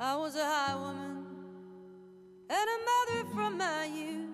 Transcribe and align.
I 0.00 0.14
was 0.14 0.36
a 0.36 0.44
high 0.44 0.76
woman 0.76 1.26
and 2.48 2.68
a 2.76 2.78
mother 2.90 3.34
from 3.34 3.58
my 3.58 3.84
youth. 3.84 4.28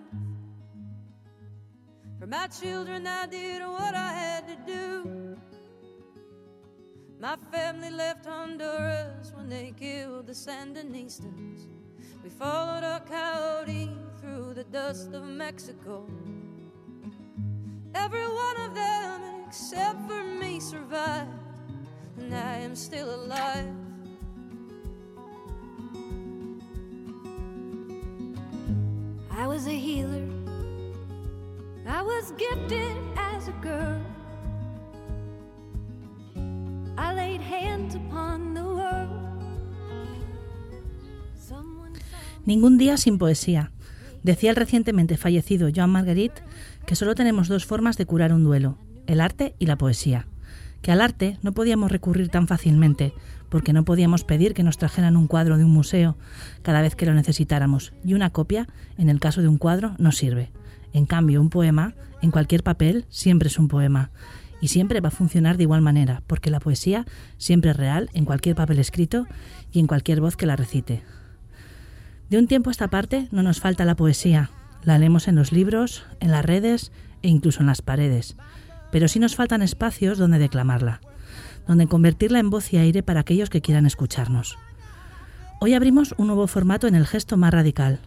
For 2.19 2.27
my 2.27 2.45
children, 2.47 3.07
I 3.07 3.25
did 3.25 3.63
what 3.63 3.95
I 3.95 4.13
had 4.13 4.47
to 4.47 4.57
do. 4.71 5.37
My 7.19 7.35
family 7.51 7.89
left 7.89 8.27
Honduras 8.27 9.31
when 9.33 9.49
they 9.49 9.73
killed 9.75 10.27
the 10.27 10.33
Sandinistas. 10.33 11.67
We 12.23 12.29
followed 12.29 12.83
a 12.83 13.01
coyote 13.09 13.89
through 14.21 14.53
the 14.53 14.65
dust 14.65 15.13
of 15.13 15.23
Mexico. 15.23 16.05
Every 17.95 18.27
one 18.27 18.57
of 18.57 18.75
them, 18.75 19.21
except 19.47 20.07
for 20.07 20.23
me, 20.23 20.59
survived, 20.59 21.31
and 22.17 22.35
I 22.35 22.57
am 22.57 22.75
still 22.75 23.15
alive. 23.15 23.84
I 29.37 29.47
was 29.47 29.67
a 29.67 29.71
healer. 29.71 30.23
I 31.85 32.01
was 32.01 32.31
gifted 32.37 32.95
as 33.17 33.49
a 33.49 33.53
girl. 33.61 34.01
I 36.97 37.13
laid 37.13 37.41
hands 37.41 37.95
upon 37.95 38.53
the 38.53 38.63
world. 38.63 39.09
Ningún 42.45 42.77
día 42.77 42.95
sin 42.95 43.17
poesía. 43.17 43.71
Decía 44.23 44.51
el 44.51 44.55
recientemente 44.55 45.17
fallecido 45.17 45.69
Joan 45.75 45.89
Marguerite 45.91 46.41
que 46.85 46.95
solo 46.95 47.13
tenemos 47.13 47.49
dos 47.49 47.65
formas 47.65 47.97
de 47.97 48.05
curar 48.05 48.31
un 48.31 48.43
duelo, 48.43 48.77
el 49.05 49.19
arte 49.19 49.53
y 49.59 49.65
la 49.65 49.77
poesía. 49.77 50.27
Que 50.85 50.91
al 50.91 51.01
arte 51.01 51.39
no 51.41 51.51
podíamos 51.51 51.91
recurrir 51.91 52.29
tan 52.29 52.45
fácilmente, 52.45 53.11
porque 53.49 53.73
no 53.73 53.85
podíamos 53.85 54.23
pedir 54.23 54.53
que 54.53 54.61
nos 54.61 54.77
trajeran 54.77 55.17
un 55.17 55.25
cuadro 55.25 55.57
de 55.57 55.63
un 55.63 55.71
museo 55.71 56.15
cada 56.61 56.83
vez 56.83 56.95
que 56.95 57.07
lo 57.07 57.15
necesitáramos, 57.15 57.91
y 58.03 58.13
una 58.13 58.29
copia, 58.29 58.67
en 58.95 59.09
el 59.09 59.19
caso 59.19 59.41
de 59.41 59.47
un 59.47 59.57
cuadro, 59.57 59.95
no 59.97 60.11
sirve. 60.11 60.51
En 60.93 61.07
cambio, 61.07 61.41
un 61.41 61.49
poema, 61.49 61.95
en 62.21 62.29
cualquier 62.29 62.61
papel, 62.61 63.07
siempre 63.09 63.47
es 63.47 63.57
un 63.57 63.67
poema, 63.67 64.11
y 64.61 64.67
siempre 64.67 65.01
va 65.01 65.07
a 65.07 65.11
funcionar 65.11 65.57
de 65.57 65.63
igual 65.63 65.81
manera, 65.81 66.21
porque 66.27 66.51
la 66.51 66.59
poesía 66.59 67.07
siempre 67.39 67.71
es 67.71 67.77
real 67.77 68.11
en 68.13 68.25
cualquier 68.25 68.55
papel 68.55 68.77
escrito 68.77 69.25
y 69.71 69.79
en 69.79 69.87
cualquier 69.87 70.21
voz 70.21 70.37
que 70.37 70.45
la 70.45 70.55
recite. 70.55 71.01
De 72.29 72.37
un 72.37 72.45
tiempo 72.45 72.69
a 72.69 72.73
esta 72.73 72.89
parte 72.89 73.27
no 73.31 73.41
nos 73.41 73.59
falta 73.59 73.85
la 73.85 73.95
poesía. 73.95 74.51
La 74.83 74.99
leemos 74.99 75.27
en 75.27 75.33
los 75.33 75.51
libros, 75.51 76.05
en 76.19 76.29
las 76.29 76.45
redes 76.45 76.91
e 77.23 77.29
incluso 77.29 77.61
en 77.61 77.65
las 77.65 77.81
paredes. 77.81 78.37
Pero 78.95 79.09
sí 79.09 79.19
nos 79.19 79.35
faltan 79.35 79.61
espacios 79.61 80.17
donde 80.17 80.39
declamarla, 80.39 81.01
donde 81.67 81.85
convertirla 81.85 82.39
en 82.39 82.49
voz 82.49 82.71
y 82.71 82.77
aire 82.77 83.03
para 83.03 83.19
aquellos 83.19 83.49
que 83.49 83.59
quieran 83.59 83.85
escucharnos. 83.85 84.57
Hoy 85.59 85.73
abrimos 85.73 86.15
un 86.17 86.27
nuevo 86.27 86.47
formato 86.47 86.87
en 86.87 86.95
el 86.95 87.05
gesto 87.05 87.35
más 87.35 87.53
radical. 87.53 87.99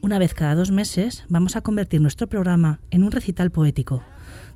Una 0.00 0.18
vez 0.18 0.32
cada 0.32 0.54
dos 0.54 0.70
meses 0.70 1.26
vamos 1.28 1.54
a 1.54 1.60
convertir 1.60 2.00
nuestro 2.00 2.28
programa 2.28 2.80
en 2.90 3.04
un 3.04 3.12
recital 3.12 3.50
poético, 3.50 4.04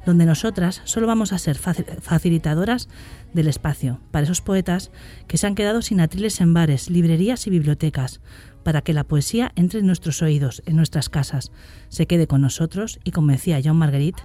donde 0.07 0.25
nosotras 0.25 0.81
solo 0.85 1.07
vamos 1.07 1.35
a 1.35 1.39
ser 1.39 1.59
facilitadoras 1.59 2.89
del 3.35 3.49
espacio 3.49 4.01
para 4.13 4.25
esos 4.25 4.41
poetas 4.41 4.91
que 5.29 5.37
se 5.37 5.47
han 5.47 5.55
quedado 5.55 5.83
sin 5.83 6.01
atriles 6.01 6.41
en 6.41 6.55
bares, 6.55 6.89
librerías 6.89 7.47
y 7.47 7.51
bibliotecas, 7.51 8.23
para 8.63 8.83
que 8.83 8.93
la 8.93 9.05
poesía 9.05 9.53
entre 9.57 9.81
en 9.81 9.87
nuestros 9.87 10.23
oídos, 10.23 10.63
en 10.67 10.77
nuestras 10.77 11.09
casas, 11.09 11.53
se 11.89 12.07
quede 12.07 12.27
con 12.27 12.41
nosotros 12.41 12.99
y, 13.05 13.11
como 13.11 13.33
decía 13.33 13.61
John 13.63 13.77
Marguerite, 13.77 14.23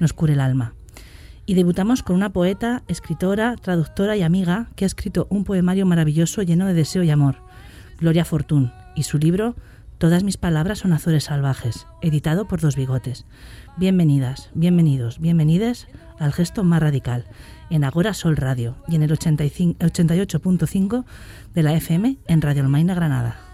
nos 0.00 0.12
cure 0.12 0.34
el 0.34 0.40
alma. 0.40 0.74
Y 1.46 1.54
debutamos 1.54 2.02
con 2.02 2.16
una 2.16 2.32
poeta, 2.32 2.82
escritora, 2.88 3.56
traductora 3.56 4.16
y 4.16 4.22
amiga 4.22 4.68
que 4.74 4.84
ha 4.84 4.86
escrito 4.86 5.26
un 5.30 5.44
poemario 5.44 5.86
maravilloso 5.86 6.42
lleno 6.42 6.66
de 6.66 6.74
deseo 6.74 7.02
y 7.02 7.10
amor, 7.10 7.36
Gloria 7.98 8.24
Fortún, 8.24 8.72
y 8.94 9.04
su 9.04 9.18
libro 9.18 9.54
Todas 9.98 10.24
mis 10.24 10.36
palabras 10.36 10.80
son 10.80 10.92
azores 10.92 11.24
salvajes, 11.24 11.86
editado 12.02 12.46
por 12.46 12.60
Dos 12.60 12.76
Bigotes. 12.76 13.24
Bienvenidas, 13.78 14.50
bienvenidos, 14.52 15.18
bienvenides 15.20 15.88
al 16.18 16.34
gesto 16.34 16.64
más 16.64 16.82
radical, 16.82 17.24
en 17.70 17.82
Agora 17.82 18.12
Sol 18.12 18.36
Radio 18.36 18.76
y 18.88 18.96
en 18.96 19.02
el 19.02 19.10
88.5 19.10 21.04
de 21.54 21.62
la 21.62 21.72
FM 21.72 22.18
en 22.26 22.42
Radio 22.42 22.62
Almaina 22.62 22.94
Granada. 22.94 23.45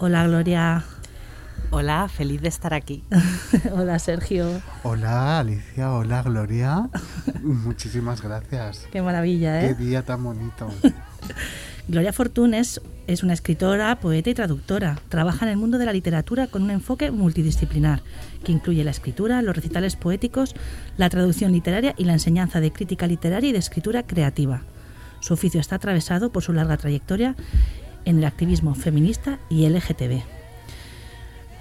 Hola 0.00 0.24
Gloria. 0.28 0.84
Hola, 1.70 2.08
feliz 2.08 2.40
de 2.40 2.48
estar 2.48 2.72
aquí. 2.72 3.04
hola 3.72 3.98
Sergio. 3.98 4.62
Hola 4.84 5.40
Alicia, 5.40 5.92
hola 5.92 6.22
Gloria. 6.22 6.88
Muchísimas 7.42 8.22
gracias. 8.22 8.86
Qué 8.92 9.02
maravilla, 9.02 9.60
¿eh? 9.60 9.68
Qué 9.76 9.84
día 9.84 10.04
tan 10.04 10.22
bonito. 10.22 10.68
Gloria 11.88 12.12
Fortunes 12.12 12.82
es 13.06 13.22
una 13.22 13.32
escritora, 13.32 13.98
poeta 13.98 14.28
y 14.28 14.34
traductora. 14.34 15.00
Trabaja 15.08 15.46
en 15.46 15.52
el 15.52 15.56
mundo 15.56 15.78
de 15.78 15.86
la 15.86 15.94
literatura 15.94 16.46
con 16.46 16.62
un 16.62 16.70
enfoque 16.70 17.10
multidisciplinar 17.10 18.02
que 18.44 18.52
incluye 18.52 18.84
la 18.84 18.90
escritura, 18.90 19.40
los 19.40 19.56
recitales 19.56 19.96
poéticos, 19.96 20.54
la 20.98 21.08
traducción 21.08 21.50
literaria 21.50 21.94
y 21.96 22.04
la 22.04 22.12
enseñanza 22.12 22.60
de 22.60 22.72
crítica 22.72 23.06
literaria 23.06 23.48
y 23.48 23.52
de 23.54 23.58
escritura 23.58 24.02
creativa. 24.02 24.64
Su 25.20 25.32
oficio 25.32 25.60
está 25.60 25.76
atravesado 25.76 26.30
por 26.30 26.42
su 26.42 26.52
larga 26.52 26.76
trayectoria 26.76 27.34
en 28.04 28.18
el 28.18 28.24
activismo 28.26 28.74
feminista 28.74 29.38
y 29.48 29.66
LGTB. 29.66 30.37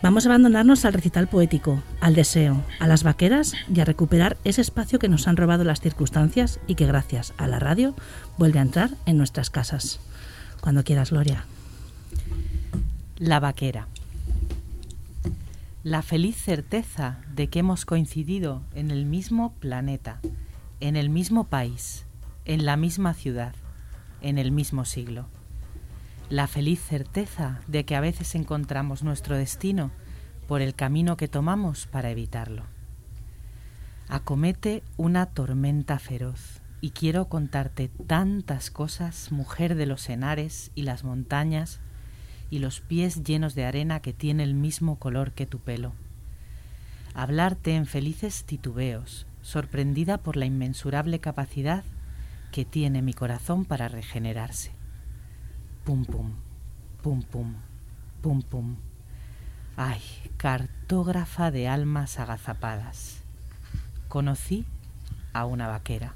Vamos 0.04 0.26
a 0.26 0.30
abandonarnos 0.30 0.86
al 0.86 0.94
recital 0.94 1.28
poético, 1.28 1.82
al 2.02 2.14
deseo, 2.14 2.64
a 2.80 2.88
las 2.88 3.02
vaqueras 3.02 3.54
y 3.74 3.80
a 3.80 3.86
recuperar 3.86 4.38
ese 4.44 4.62
espacio 4.62 5.00
que 5.00 5.10
nos 5.10 5.28
han 5.28 5.38
robado 5.38 5.64
las 5.64 5.82
circunstancias 5.82 6.60
y 6.68 6.76
que 6.76 6.86
gracias 6.86 7.34
a 7.38 7.48
la 7.48 7.58
radio 7.58 7.96
vuelve 8.38 8.60
a 8.60 8.62
entrar 8.62 8.92
en 9.08 9.18
nuestras 9.18 9.50
casas. 9.50 10.00
Cuando 10.62 10.84
quieras, 10.84 11.10
Gloria. 11.10 11.46
La 13.18 13.40
vaquera. 13.40 13.88
La 15.84 16.04
feliz 16.04 16.36
certeza 16.36 17.18
de 17.34 17.48
que 17.48 17.60
hemos 17.60 17.86
coincidido 17.86 18.62
en 18.76 18.92
el 18.92 19.06
mismo 19.06 19.54
planeta, 19.54 20.20
en 20.80 20.96
el 20.96 21.10
mismo 21.10 21.46
país, 21.46 22.06
en 22.46 22.66
la 22.66 22.78
misma 22.78 23.16
ciudad, 23.16 23.56
en 24.22 24.38
el 24.38 24.52
mismo 24.52 24.86
siglo. 24.86 25.26
La 26.30 26.48
feliz 26.48 26.82
certeza 26.82 27.62
de 27.68 27.86
que 27.86 27.96
a 27.96 28.02
veces 28.02 28.36
encontramos 28.36 29.02
nuestro 29.02 29.38
destino 29.38 29.92
por 30.46 30.62
el 30.62 30.76
camino 30.76 31.16
que 31.16 31.30
tomamos 31.30 31.88
para 31.88 32.10
evitarlo. 32.12 32.64
Acomete 34.10 34.84
una 34.98 35.28
tormenta 35.28 36.00
feroz 36.00 36.62
y 36.82 36.90
quiero 36.92 37.30
contarte 37.30 37.90
tantas 38.08 38.72
cosas, 38.72 39.32
mujer 39.32 39.76
de 39.76 39.86
los 39.86 40.10
enares 40.10 40.72
y 40.76 40.82
las 40.82 41.06
montañas 41.06 41.80
y 42.50 42.60
los 42.60 42.82
pies 42.82 43.24
llenos 43.24 43.56
de 43.56 43.64
arena 43.64 44.02
que 44.02 44.12
tiene 44.12 44.44
el 44.44 44.54
mismo 44.54 45.00
color 45.00 45.32
que 45.32 45.46
tu 45.46 45.60
pelo. 45.60 45.94
Hablarte 47.14 47.74
en 47.74 47.86
felices 47.86 48.44
titubeos, 48.44 49.28
sorprendida 49.42 50.18
por 50.18 50.36
la 50.36 50.46
inmensurable 50.46 51.20
capacidad 51.20 51.86
que 52.52 52.66
tiene 52.66 53.02
mi 53.02 53.14
corazón 53.14 53.64
para 53.64 53.88
regenerarse. 53.88 54.77
Pum 55.88 56.04
pum, 56.04 56.34
pum 57.02 57.22
pum, 57.24 57.56
pum 58.22 58.42
pum. 58.42 58.76
Ay, 59.78 60.02
cartógrafa 60.36 61.50
de 61.50 61.70
almas 61.70 62.20
agazapadas. 62.20 63.22
Conocí 64.10 64.66
a 65.32 65.46
una 65.46 65.70
vaquera. 65.70 66.14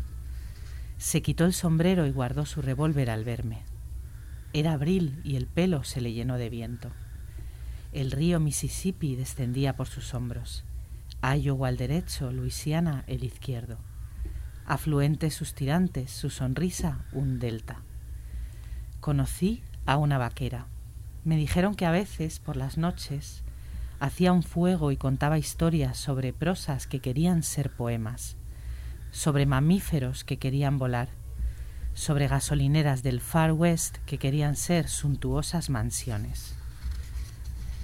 Se 0.97 1.21
quitó 1.21 1.45
el 1.45 1.53
sombrero 1.53 2.05
y 2.05 2.11
guardó 2.11 2.45
su 2.45 2.61
revólver 2.61 3.09
al 3.09 3.23
verme. 3.23 3.61
Era 4.51 4.73
abril 4.73 5.21
y 5.23 5.37
el 5.37 5.47
pelo 5.47 5.85
se 5.85 6.01
le 6.01 6.11
llenó 6.11 6.37
de 6.37 6.49
viento. 6.49 6.91
El 7.93 8.11
río 8.11 8.41
Mississippi 8.41 9.15
descendía 9.15 9.77
por 9.77 9.87
sus 9.87 10.13
hombros. 10.13 10.65
Iowa 11.23 11.69
al 11.69 11.77
derecho, 11.77 12.29
Luisiana 12.33 13.05
el 13.07 13.23
izquierdo. 13.23 13.77
Afluentes 14.65 15.33
sus 15.33 15.53
tirantes, 15.53 16.11
su 16.11 16.29
sonrisa 16.29 17.05
un 17.13 17.39
delta. 17.39 17.83
Conocí 19.01 19.61
a 19.85 19.97
una 19.97 20.17
vaquera. 20.17 20.67
Me 21.25 21.35
dijeron 21.35 21.75
que 21.75 21.85
a 21.85 21.91
veces, 21.91 22.39
por 22.39 22.55
las 22.55 22.77
noches, 22.77 23.43
hacía 23.99 24.31
un 24.31 24.43
fuego 24.43 24.91
y 24.91 24.97
contaba 24.97 25.37
historias 25.37 25.97
sobre 25.97 26.31
prosas 26.31 26.87
que 26.87 27.01
querían 27.01 27.43
ser 27.43 27.69
poemas 27.69 28.37
sobre 29.11 29.45
mamíferos 29.45 30.23
que 30.23 30.37
querían 30.37 30.79
volar, 30.79 31.09
sobre 31.93 32.27
gasolineras 32.27 33.03
del 33.03 33.19
Far 33.19 33.51
West 33.51 33.97
que 34.05 34.17
querían 34.17 34.55
ser 34.55 34.87
suntuosas 34.87 35.69
mansiones. 35.69 36.55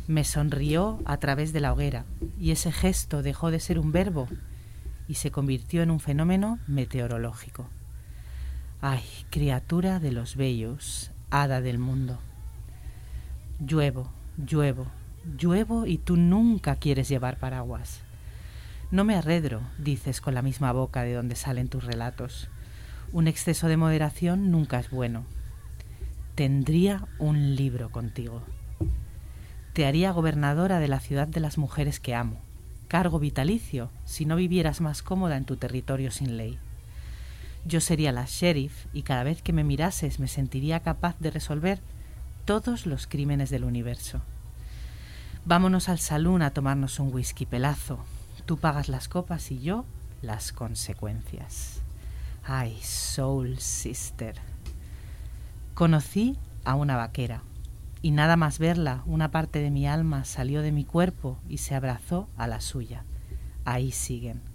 Me 0.07 0.23
sonrió 0.23 1.01
a 1.05 1.17
través 1.17 1.51
de 1.51 1.59
la 1.59 1.73
hoguera 1.73 2.05
y 2.39 2.51
ese 2.51 2.71
gesto 2.71 3.21
dejó 3.21 3.51
de 3.51 3.59
ser 3.59 3.77
un 3.77 3.91
verbo 3.91 4.29
y 5.09 5.15
se 5.15 5.31
convirtió 5.31 5.83
en 5.83 5.91
un 5.91 5.99
fenómeno 5.99 6.59
meteorológico. 6.67 7.69
Ay, 8.79 9.03
criatura 9.31 9.99
de 9.99 10.11
los 10.11 10.35
bellos, 10.35 11.09
hada 11.31 11.61
del 11.61 11.79
mundo. 11.79 12.19
Lluevo, 13.59 14.11
lluevo, 14.37 14.85
lluevo 15.35 15.87
y 15.87 15.97
tú 15.97 16.15
nunca 16.15 16.75
quieres 16.75 17.09
llevar 17.09 17.37
paraguas. 17.37 18.01
No 18.91 19.03
me 19.03 19.15
arredro, 19.15 19.61
dices 19.79 20.21
con 20.21 20.35
la 20.35 20.43
misma 20.43 20.73
boca 20.73 21.01
de 21.01 21.13
donde 21.13 21.35
salen 21.35 21.69
tus 21.69 21.85
relatos. 21.85 22.49
Un 23.11 23.27
exceso 23.27 23.67
de 23.67 23.77
moderación 23.77 24.51
nunca 24.51 24.79
es 24.79 24.91
bueno. 24.91 25.25
Tendría 26.35 27.07
un 27.17 27.55
libro 27.55 27.89
contigo. 27.89 28.43
Te 29.73 29.87
haría 29.87 30.11
gobernadora 30.11 30.79
de 30.79 30.87
la 30.87 30.99
ciudad 30.99 31.27
de 31.27 31.39
las 31.39 31.57
mujeres 31.57 31.99
que 31.99 32.13
amo. 32.13 32.41
Cargo 32.87 33.17
vitalicio 33.17 33.89
si 34.05 34.25
no 34.25 34.35
vivieras 34.35 34.81
más 34.81 35.01
cómoda 35.01 35.35
en 35.35 35.45
tu 35.45 35.57
territorio 35.57 36.11
sin 36.11 36.37
ley. 36.37 36.59
Yo 37.67 37.81
sería 37.81 38.13
la 38.13 38.23
sheriff 38.25 38.85
y 38.93 39.01
cada 39.01 39.23
vez 39.23 39.41
que 39.41 39.51
me 39.51 39.65
mirases 39.65 40.21
me 40.21 40.29
sentiría 40.29 40.79
capaz 40.79 41.19
de 41.19 41.31
resolver 41.31 41.81
todos 42.45 42.85
los 42.85 43.07
crímenes 43.07 43.49
del 43.49 43.65
universo. 43.65 44.21
Vámonos 45.43 45.89
al 45.89 45.99
salón 45.99 46.43
a 46.43 46.51
tomarnos 46.51 46.97
un 46.97 47.13
whisky 47.13 47.45
pelazo. 47.45 47.99
Tú 48.45 48.57
pagas 48.57 48.87
las 48.87 49.09
copas 49.09 49.51
y 49.51 49.59
yo 49.59 49.83
las 50.21 50.53
consecuencias. 50.53 51.81
Ay, 52.45 52.79
Soul 52.81 53.59
Sister. 53.59 54.35
Conocí 55.73 56.37
a 56.63 56.75
una 56.75 56.95
vaquera 56.95 57.41
y 58.01 58.11
nada 58.11 58.37
más 58.37 58.59
verla, 58.59 59.03
una 59.05 59.29
parte 59.29 59.59
de 59.59 59.71
mi 59.71 59.87
alma 59.87 60.23
salió 60.23 60.61
de 60.61 60.71
mi 60.71 60.85
cuerpo 60.85 61.37
y 61.49 61.57
se 61.57 61.75
abrazó 61.75 62.29
a 62.37 62.47
la 62.47 62.61
suya. 62.61 63.03
Ahí 63.65 63.91
siguen. 63.91 64.46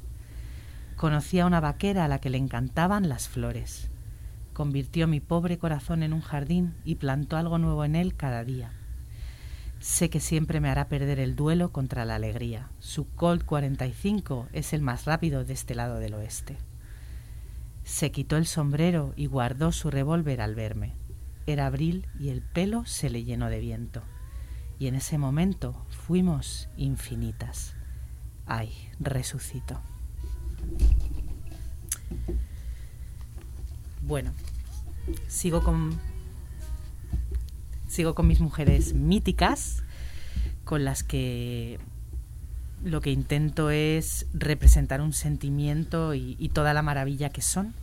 Conocí 1.03 1.41
a 1.41 1.47
una 1.47 1.59
vaquera 1.59 2.05
a 2.05 2.09
la 2.09 2.21
que 2.21 2.31
le 2.31 2.39
encantaban 2.39 3.09
las 3.09 3.29
flores. 3.29 3.91
Convirtió 4.53 5.09
mi 5.09 5.19
pobre 5.19 5.59
corazón 5.59 6.05
en 6.05 6.13
un 6.13 6.21
jardín 6.21 6.77
y 6.85 6.95
plantó 6.95 7.37
algo 7.37 7.59
nuevo 7.59 7.85
en 7.85 7.97
él 7.97 8.15
cada 8.15 8.45
día. 8.45 8.71
Sé 9.81 10.11
que 10.11 10.21
siempre 10.21 10.61
me 10.61 10.69
hará 10.69 10.87
perder 10.87 11.19
el 11.19 11.35
duelo 11.35 11.73
contra 11.73 12.05
la 12.05 12.15
alegría. 12.15 12.71
Su 12.79 13.09
Colt 13.17 13.45
45 13.45 14.47
es 14.53 14.73
el 14.73 14.81
más 14.81 15.05
rápido 15.05 15.45
de 15.45 15.55
este 15.55 15.75
lado 15.75 15.97
del 15.97 16.15
oeste. 16.15 16.57
Se 17.83 18.13
quitó 18.13 18.37
el 18.37 18.47
sombrero 18.47 19.13
y 19.17 19.27
guardó 19.27 19.73
su 19.73 19.91
revólver 19.91 20.41
al 20.41 20.55
verme. 20.55 20.95
Era 21.49 21.67
abril 21.67 22.07
y 22.21 22.29
el 22.29 22.43
pelo 22.43 22.85
se 22.85 23.11
le 23.11 23.25
llenó 23.25 23.51
de 23.51 23.59
viento. 23.59 24.03
Y 24.79 24.87
en 24.87 24.95
ese 24.95 25.19
momento 25.19 25.85
fuimos 25.89 26.69
infinitas. 26.77 27.75
Ay, 28.47 28.71
resucito. 29.01 29.83
Bueno, 34.03 34.33
sigo 35.29 35.63
con 35.63 35.99
sigo 37.89 38.15
con 38.15 38.27
mis 38.27 38.41
mujeres 38.41 38.95
míticas 38.95 39.83
con 40.65 40.85
las 40.85 41.03
que 41.03 41.79
lo 42.85 43.01
que 43.01 43.11
intento 43.11 43.71
es 43.71 44.27
representar 44.33 45.01
un 45.01 45.13
sentimiento 45.13 46.15
y, 46.15 46.51
toda 46.53 46.75
la 46.75 46.83
maravilla 46.83 47.31
que 47.31 47.43
son 47.43 47.75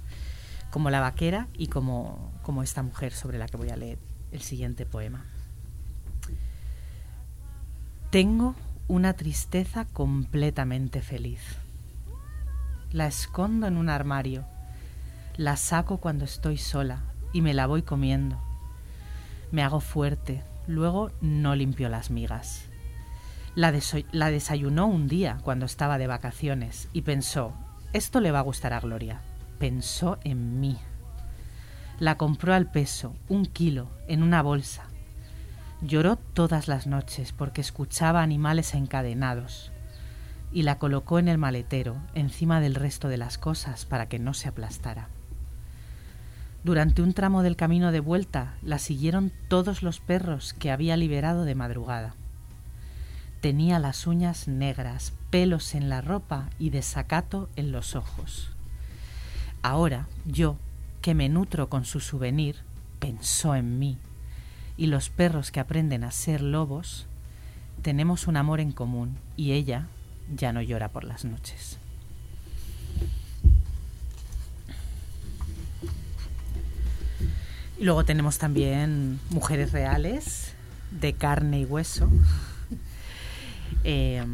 como 0.72 0.90
la 0.90 1.00
vaquera 1.00 1.48
y 1.58 1.68
como, 1.68 2.32
como 2.44 2.64
esta 2.64 2.84
mujer 2.84 3.14
sobre 3.14 3.38
la 3.38 3.48
que 3.48 3.58
voy 3.58 3.70
a 3.70 3.78
leer 3.78 3.98
el 4.32 4.42
siguiente 4.42 4.86
poema. 4.86 5.26
Tengo 8.12 8.56
una 8.88 9.14
tristeza 9.14 9.86
completamente 9.86 11.02
feliz. 11.02 11.40
La 12.92 13.08
escondo 13.08 13.68
en 13.68 13.78
un 13.78 13.90
armario, 13.90 14.46
la 15.38 15.58
saco 15.58 15.98
cuando 15.98 16.26
estoy 16.26 16.58
sola 16.58 17.04
y 17.34 17.42
me 17.42 17.54
la 17.54 17.68
voy 17.68 17.84
comiendo. 17.84 18.40
Me 19.52 19.64
hago 19.64 19.80
fuerte, 19.80 20.44
luego 20.68 21.12
no 21.22 21.56
limpio 21.56 21.90
las 21.90 22.12
migas. 22.12 22.66
La, 23.56 23.74
la 24.12 24.32
desayunó 24.32 24.88
un 24.88 25.08
día 25.08 25.40
cuando 25.44 25.66
estaba 25.66 25.98
de 25.98 26.08
vacaciones 26.08 26.88
y 26.94 27.02
pensó, 27.02 27.54
esto 27.94 28.20
le 28.20 28.32
va 28.32 28.40
a 28.40 28.44
gustar 28.44 28.74
a 28.74 28.80
Gloria 28.80 29.22
pensó 29.60 30.18
en 30.24 30.60
mí. 30.60 30.78
La 32.00 32.16
compró 32.18 32.54
al 32.54 32.72
peso, 32.72 33.16
un 33.28 33.46
kilo, 33.46 33.90
en 34.08 34.24
una 34.24 34.42
bolsa. 34.42 34.86
Lloró 35.82 36.16
todas 36.16 36.68
las 36.68 36.88
noches 36.88 37.34
porque 37.34 37.62
escuchaba 37.62 38.24
animales 38.24 38.74
encadenados 38.74 39.72
y 40.52 40.64
la 40.64 40.80
colocó 40.80 41.20
en 41.20 41.28
el 41.28 41.38
maletero, 41.38 41.98
encima 42.16 42.60
del 42.60 42.76
resto 42.76 43.08
de 43.08 43.18
las 43.18 43.38
cosas, 43.38 43.86
para 43.86 44.08
que 44.08 44.20
no 44.20 44.34
se 44.34 44.48
aplastara. 44.48 45.08
Durante 46.64 47.02
un 47.02 47.14
tramo 47.14 47.42
del 47.42 47.56
camino 47.56 47.92
de 47.92 48.00
vuelta 48.00 48.56
la 48.62 48.80
siguieron 48.80 49.32
todos 49.48 49.82
los 49.82 50.00
perros 50.00 50.54
que 50.54 50.72
había 50.72 50.98
liberado 50.98 51.46
de 51.46 51.56
madrugada. 51.56 52.16
Tenía 53.42 53.80
las 53.80 54.08
uñas 54.08 54.48
negras, 54.48 55.14
pelos 55.30 55.74
en 55.74 55.88
la 55.88 56.02
ropa 56.02 56.50
y 56.60 56.72
desacato 56.72 57.50
en 57.56 57.72
los 57.72 57.96
ojos. 57.96 58.52
Ahora 59.62 60.08
yo, 60.26 60.58
que 61.02 61.14
me 61.14 61.30
nutro 61.30 61.70
con 61.70 61.86
su 61.86 62.02
souvenir, 62.02 62.58
pensó 63.00 63.56
en 63.56 63.80
mí, 63.80 63.98
y 64.76 64.88
los 64.88 65.10
perros 65.10 65.52
que 65.52 65.62
aprenden 65.62 66.04
a 66.04 66.12
ser 66.12 66.42
lobos, 66.42 67.08
tenemos 67.82 68.28
un 68.28 68.36
amor 68.36 68.60
en 68.60 68.74
común 68.74 69.18
y 69.38 69.54
ella 69.54 69.88
ya 70.36 70.54
no 70.54 70.62
llora 70.62 70.90
por 70.90 71.04
las 71.04 71.26
noches. 71.26 71.78
Y 77.80 77.86
luego 77.86 78.04
tenemos 78.04 78.38
también 78.38 79.20
mujeres 79.30 79.72
reales 79.72 80.54
de 80.92 81.14
carne 81.14 81.62
y 81.62 81.66
hueso, 81.66 82.10
eh, 83.86 84.26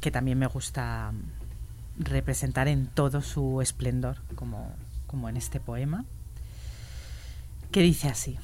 que 0.00 0.10
también 0.10 0.38
me 0.38 0.48
gusta 0.48 1.12
representar 1.96 2.66
en 2.66 2.88
todo 2.88 3.22
su 3.22 3.60
esplendor, 3.62 4.16
como, 4.34 4.74
como 5.06 5.28
en 5.28 5.36
este 5.36 5.60
poema, 5.60 6.04
que 7.70 7.82
dice 7.82 8.08
así. 8.08 8.36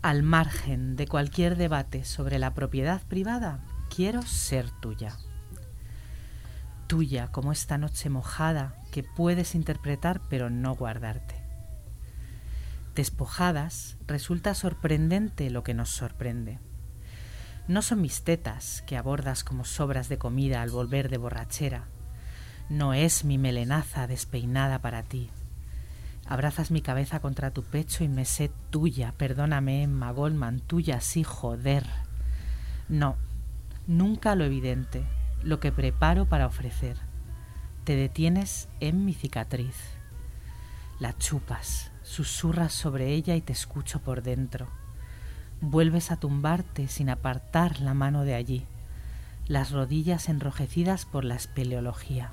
Al 0.00 0.22
margen 0.22 0.96
de 0.96 1.06
cualquier 1.06 1.56
debate 1.56 2.04
sobre 2.04 2.38
la 2.38 2.54
propiedad 2.54 3.02
privada, 3.02 3.60
quiero 3.94 4.22
ser 4.22 4.70
tuya. 4.80 5.16
Tuya 6.86 7.30
como 7.32 7.52
esta 7.52 7.78
noche 7.78 8.08
mojada 8.08 8.74
que 8.92 9.02
puedes 9.02 9.54
interpretar 9.54 10.20
pero 10.28 10.50
no 10.50 10.74
guardarte. 10.74 11.34
Despojadas, 12.94 13.96
resulta 14.06 14.54
sorprendente 14.54 15.50
lo 15.50 15.62
que 15.62 15.74
nos 15.74 15.90
sorprende 15.90 16.58
no 17.68 17.82
son 17.82 18.00
mis 18.00 18.22
tetas 18.22 18.82
que 18.86 18.96
abordas 18.96 19.44
como 19.44 19.64
sobras 19.64 20.08
de 20.08 20.16
comida 20.16 20.62
al 20.62 20.70
volver 20.70 21.10
de 21.10 21.18
borrachera. 21.18 21.84
No 22.70 22.94
es 22.94 23.26
mi 23.26 23.36
melenaza 23.36 24.06
despeinada 24.06 24.78
para 24.80 25.02
ti. 25.02 25.30
Abrazas 26.26 26.70
mi 26.70 26.80
cabeza 26.80 27.20
contra 27.20 27.50
tu 27.50 27.62
pecho 27.62 28.04
y 28.04 28.08
me 28.08 28.24
sé 28.24 28.50
tuya, 28.70 29.12
perdóname, 29.18 29.82
Emma 29.82 30.10
Goldman, 30.12 30.60
tuya 30.60 31.02
sí, 31.02 31.24
joder. 31.24 31.84
No, 32.88 33.16
nunca 33.88 34.36
lo 34.36 34.44
evidente, 34.44 35.02
lo 35.42 35.58
que 35.58 35.72
preparo 35.72 36.26
para 36.26 36.46
ofrecer. 36.46 36.96
Te 37.82 37.96
detienes 37.96 38.68
en 38.78 39.04
mi 39.04 39.14
cicatriz. 39.14 39.74
La 41.00 41.18
chupas, 41.18 41.90
susurras 42.04 42.72
sobre 42.72 43.14
ella 43.14 43.34
y 43.34 43.40
te 43.40 43.52
escucho 43.52 43.98
por 44.00 44.22
dentro 44.22 44.68
Vuelves 45.60 46.12
a 46.12 46.16
tumbarte 46.16 46.86
sin 46.86 47.10
apartar 47.10 47.80
la 47.80 47.92
mano 47.92 48.22
de 48.22 48.34
allí, 48.34 48.64
las 49.48 49.72
rodillas 49.72 50.28
enrojecidas 50.28 51.04
por 51.04 51.24
la 51.24 51.34
espeleología. 51.34 52.32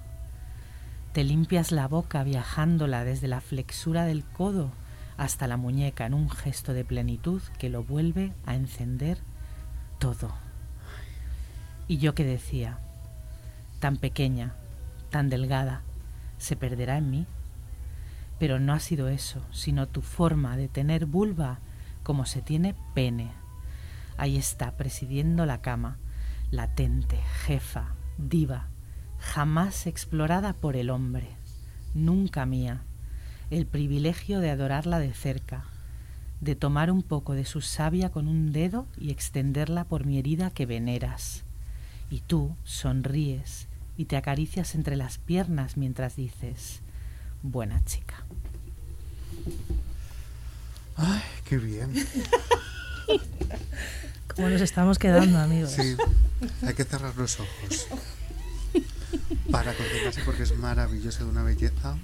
Te 1.12 1.24
limpias 1.24 1.72
la 1.72 1.88
boca 1.88 2.24
viajándola 2.24 3.04
desde 3.04 3.28
la 3.28 3.42
flexura 3.42 4.06
del 4.06 4.24
codo 4.24 4.70
hasta 5.18 5.48
la 5.48 5.58
muñeca 5.58 6.06
en 6.06 6.14
un 6.14 6.30
gesto 6.30 6.74
de 6.74 6.86
plenitud 6.86 7.42
que 7.58 7.70
lo 7.70 7.84
vuelve 7.84 8.32
a 8.46 8.54
encender 8.54 9.18
todo. 9.98 10.45
Y 11.88 11.98
yo 11.98 12.16
que 12.16 12.24
decía, 12.24 12.80
tan 13.80 13.98
pequeña, 13.98 14.56
tan 15.12 15.30
delgada, 15.30 15.82
¿se 16.38 16.56
perderá 16.56 16.98
en 16.98 17.12
mí? 17.12 17.26
Pero 18.40 18.60
no 18.60 18.74
ha 18.74 18.80
sido 18.80 19.08
eso, 19.08 19.46
sino 19.52 19.88
tu 19.88 20.02
forma 20.02 20.58
de 20.58 20.68
tener 20.68 21.06
vulva 21.06 21.60
como 22.04 22.26
se 22.26 22.42
tiene 22.42 22.76
pene. 22.94 23.32
Ahí 24.18 24.38
está, 24.38 24.72
presidiendo 24.78 25.46
la 25.46 25.62
cama, 25.62 25.98
latente, 26.52 27.18
jefa, 27.46 27.94
diva, 28.18 28.68
jamás 29.20 29.88
explorada 29.88 30.54
por 30.54 30.76
el 30.76 30.90
hombre, 30.90 31.30
nunca 31.94 32.46
mía, 32.46 32.82
el 33.52 33.68
privilegio 33.68 34.40
de 34.40 34.50
adorarla 34.50 35.00
de 35.00 35.14
cerca, 35.14 35.66
de 36.42 36.56
tomar 36.56 36.92
un 36.92 37.04
poco 37.04 37.34
de 37.34 37.46
su 37.46 37.62
savia 37.62 38.12
con 38.12 38.28
un 38.28 38.52
dedo 38.52 38.88
y 38.98 39.12
extenderla 39.12 39.86
por 39.86 40.06
mi 40.06 40.18
herida 40.18 40.50
que 40.50 40.66
veneras. 40.66 41.45
Y 42.10 42.22
tú 42.22 42.56
sonríes 42.64 43.68
y 43.98 44.06
te 44.06 44.18
acaricias 44.18 44.76
entre 44.76 44.96
las 44.96 45.18
piernas 45.18 45.78
mientras 45.78 46.16
dices, 46.16 46.82
buena 47.42 47.84
chica. 47.86 48.24
Ay, 50.98 51.22
qué 51.46 51.58
bien. 51.58 51.94
¿Cómo 54.36 54.50
nos 54.50 54.62
estamos 54.62 55.00
quedando, 55.00 55.38
amigos? 55.38 55.72
Sí, 55.72 55.96
hay 56.66 56.74
que 56.74 56.84
cerrar 56.84 57.16
los 57.16 57.40
ojos. 57.40 57.88
Para 59.52 59.74
contemplarse 59.74 60.22
porque 60.26 60.44
es 60.44 60.58
maravilloso 60.58 61.26
de 61.26 61.32
una 61.32 61.44
belleza. 61.44 61.96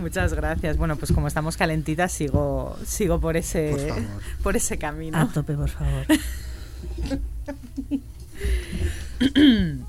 Muchas 0.00 0.32
gracias. 0.32 0.78
Bueno, 0.78 0.96
pues 0.96 1.12
como 1.12 1.28
estamos 1.28 1.56
calentitas, 1.56 2.12
sigo, 2.12 2.78
sigo 2.86 3.20
por 3.20 3.36
ese, 3.36 3.72
Por 3.72 4.42
por 4.42 4.56
ese 4.56 4.78
camino. 4.78 5.18
A 5.18 5.28
tope, 5.28 5.54
por 5.54 5.68
favor. 5.68 6.06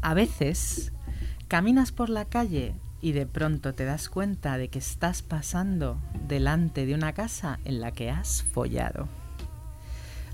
A 0.00 0.14
veces 0.14 0.92
caminas 1.48 1.92
por 1.92 2.08
la 2.08 2.24
calle 2.24 2.74
y 3.00 3.12
de 3.12 3.26
pronto 3.26 3.74
te 3.74 3.84
das 3.84 4.08
cuenta 4.08 4.58
de 4.58 4.68
que 4.68 4.78
estás 4.78 5.22
pasando 5.22 6.00
delante 6.26 6.86
de 6.86 6.94
una 6.94 7.12
casa 7.12 7.58
en 7.64 7.80
la 7.80 7.92
que 7.92 8.10
has 8.10 8.42
follado. 8.42 9.08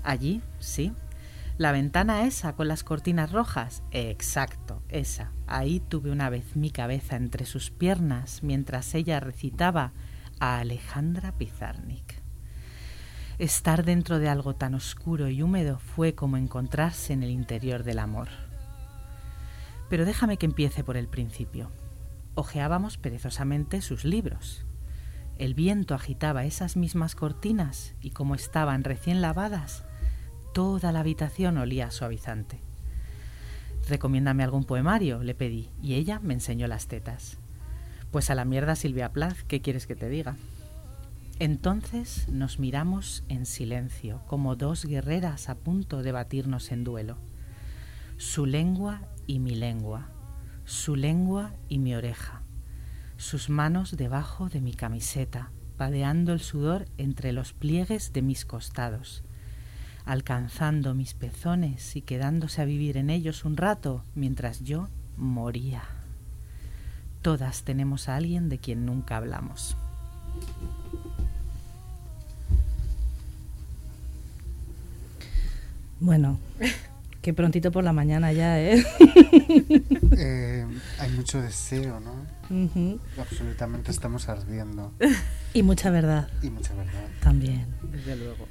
Allí, 0.03 0.41
sí, 0.59 0.93
la 1.57 1.71
ventana 1.71 2.25
esa 2.27 2.53
con 2.53 2.67
las 2.67 2.83
cortinas 2.83 3.31
rojas, 3.31 3.81
exacto, 3.91 4.83
esa. 4.89 5.31
Ahí 5.47 5.79
tuve 5.79 6.11
una 6.11 6.29
vez 6.29 6.55
mi 6.55 6.69
cabeza 6.69 7.15
entre 7.15 7.45
sus 7.45 7.71
piernas 7.71 8.43
mientras 8.43 8.93
ella 8.93 9.19
recitaba 9.19 9.93
a 10.39 10.59
Alejandra 10.59 11.31
Pizarnik. 11.31 12.24
Estar 13.37 13.83
dentro 13.83 14.19
de 14.19 14.29
algo 14.29 14.55
tan 14.55 14.75
oscuro 14.75 15.27
y 15.27 15.41
húmedo 15.41 15.79
fue 15.79 16.15
como 16.15 16.37
encontrarse 16.37 17.11
en 17.11 17.21
el 17.21 17.31
interior 17.31 17.83
del 17.83 17.99
amor. 17.99 18.29
Pero 19.89 20.05
déjame 20.05 20.37
que 20.37 20.45
empiece 20.45 20.85
por 20.85 20.95
el 20.95 21.09
principio. 21.09 21.69
Ojeábamos 22.35 22.97
perezosamente 22.97 23.81
sus 23.81 24.05
libros. 24.05 24.65
El 25.37 25.53
viento 25.53 25.95
agitaba 25.95 26.45
esas 26.45 26.77
mismas 26.77 27.13
cortinas 27.13 27.93
y 27.99 28.11
como 28.11 28.35
estaban 28.35 28.85
recién 28.85 29.21
lavadas, 29.21 29.83
toda 30.53 30.93
la 30.93 31.01
habitación 31.01 31.57
olía 31.57 31.91
suavizante. 31.91 32.61
Recomiéndame 33.89 34.45
algún 34.45 34.63
poemario, 34.63 35.21
le 35.23 35.35
pedí, 35.35 35.69
y 35.81 35.95
ella 35.95 36.19
me 36.23 36.33
enseñó 36.33 36.67
las 36.67 36.87
tetas. 36.87 37.37
Pues 38.11 38.29
a 38.29 38.35
la 38.35 38.45
mierda 38.45 38.77
Silvia 38.77 39.11
Plath, 39.11 39.39
¿qué 39.47 39.61
quieres 39.61 39.87
que 39.87 39.95
te 39.97 40.07
diga? 40.07 40.37
Entonces 41.39 42.29
nos 42.29 42.59
miramos 42.59 43.25
en 43.27 43.45
silencio, 43.45 44.21
como 44.27 44.55
dos 44.55 44.85
guerreras 44.85 45.49
a 45.49 45.55
punto 45.55 46.01
de 46.01 46.13
batirnos 46.13 46.71
en 46.71 46.85
duelo. 46.85 47.17
Su 48.15 48.45
lengua 48.45 49.01
y 49.27 49.39
mi 49.39 49.53
lengua, 49.53 50.07
su 50.63 50.95
lengua 50.95 51.51
y 51.67 51.79
mi 51.79 51.93
oreja, 51.93 52.41
sus 53.17 53.49
manos 53.49 53.97
debajo 53.97 54.47
de 54.47 54.61
mi 54.61 54.73
camiseta, 54.73 55.51
padeando 55.75 56.31
el 56.31 56.39
sudor 56.39 56.85
entre 56.97 57.33
los 57.33 57.51
pliegues 57.51 58.13
de 58.13 58.21
mis 58.21 58.45
costados, 58.45 59.25
alcanzando 60.05 60.93
mis 60.93 61.13
pezones 61.15 61.97
y 61.97 62.01
quedándose 62.01 62.61
a 62.61 62.65
vivir 62.65 62.95
en 62.95 63.09
ellos 63.09 63.43
un 63.43 63.57
rato 63.57 64.05
mientras 64.15 64.63
yo 64.63 64.87
moría. 65.17 65.83
Todas 67.21 67.63
tenemos 67.63 68.07
a 68.07 68.15
alguien 68.15 68.47
de 68.47 68.59
quien 68.59 68.85
nunca 68.85 69.17
hablamos. 69.17 69.75
Bueno, 75.99 76.39
qué 77.21 77.33
prontito 77.33 77.71
por 77.71 77.83
la 77.83 77.93
mañana 77.93 78.31
ya, 78.33 78.59
¿eh? 78.61 78.83
Eh, 80.17 80.65
hay 80.99 81.11
mucho 81.11 81.41
deseo, 81.41 81.99
¿no? 81.99 82.13
Absolutamente 83.19 83.91
estamos 83.91 84.29
ardiendo. 84.29 84.91
Y 85.53 85.61
mucha 85.63 85.89
verdad 85.89 86.29
Y 86.41 86.49
mucha 86.49 86.73
verdad. 86.73 87.05
también. 87.21 87.65
Desde 87.91 88.15
luego. 88.15 88.47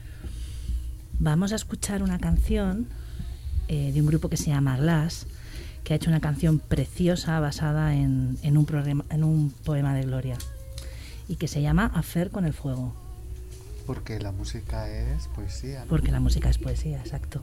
Vamos 1.20 1.52
a 1.52 1.56
escuchar 1.56 2.02
una 2.02 2.18
canción 2.18 2.86
eh, 3.68 3.92
de 3.92 4.00
un 4.00 4.06
grupo 4.06 4.28
que 4.28 4.36
se 4.36 4.50
llama 4.50 4.76
Glass, 4.76 5.26
que 5.84 5.92
ha 5.94 5.96
hecho 5.96 6.10
una 6.10 6.20
canción 6.20 6.58
preciosa 6.58 7.38
basada 7.40 7.94
en, 7.94 8.36
en 8.42 8.56
un, 8.58 8.66
programa- 8.66 9.04
en 9.10 9.24
un 9.24 9.50
poema 9.64 9.94
de 9.94 10.02
Gloria 10.02 10.36
y 11.28 11.36
que 11.36 11.48
se 11.48 11.62
llama 11.62 11.90
Afer 11.94 12.30
con 12.30 12.44
el 12.44 12.52
fuego, 12.52 12.94
Porque 13.86 14.18
la 14.18 14.32
música 14.32 14.88
es 14.88 15.28
poesía. 15.28 15.80
¿no? 15.80 15.86
porque 15.86 16.10
la 16.10 16.20
música 16.20 16.48
es 16.48 16.58
poesía, 16.58 16.98
exacto. 16.98 17.42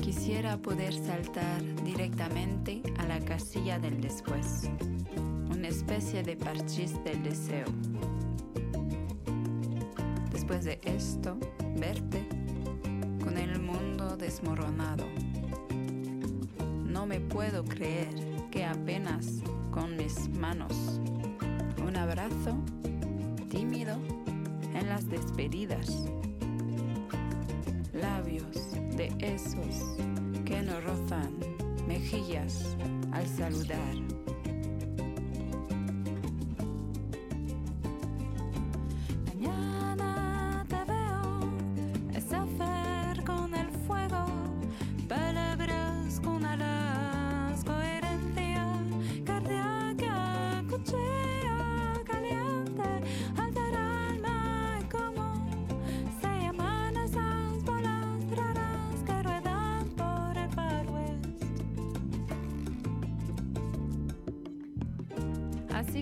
Quisiera 0.00 0.56
poder 0.56 0.92
saltar 0.94 1.62
directamente 1.84 2.82
a 2.98 3.06
la 3.06 3.20
casilla 3.20 3.78
del 3.78 4.00
después, 4.00 4.68
una 5.50 5.68
especie 5.68 6.22
de 6.22 6.36
parchís 6.36 6.92
del 7.04 7.22
deseo. 7.22 7.66
De 10.62 10.78
esto, 10.84 11.36
verte 11.76 12.24
con 13.24 13.36
el 13.36 13.60
mundo 13.60 14.16
desmoronado. 14.16 15.04
No 16.86 17.04
me 17.04 17.18
puedo 17.18 17.64
creer 17.64 18.14
que 18.52 18.64
apenas 18.64 19.42
con 19.72 19.96
mis 19.96 20.28
manos, 20.28 21.00
un 21.84 21.96
abrazo 21.96 22.56
tímido 23.50 23.96
en 24.72 24.88
las 24.88 25.08
despedidas 25.08 26.04
labios 27.92 28.72
de 28.96 29.12
esos 29.18 29.96
que 30.44 30.62
no 30.62 30.80
rozan 30.80 31.38
mejillas 31.88 32.76
al 33.10 33.26
saludar. 33.26 33.94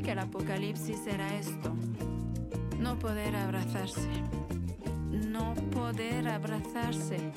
Que 0.03 0.13
el 0.13 0.19
apocalipsis 0.19 0.99
será 1.05 1.39
esto, 1.39 1.75
no 2.79 2.99
poder 2.99 3.37
abrazarse, 3.37 4.09
no 5.29 5.55
poder 5.71 6.27
abrazarse. 6.27 7.33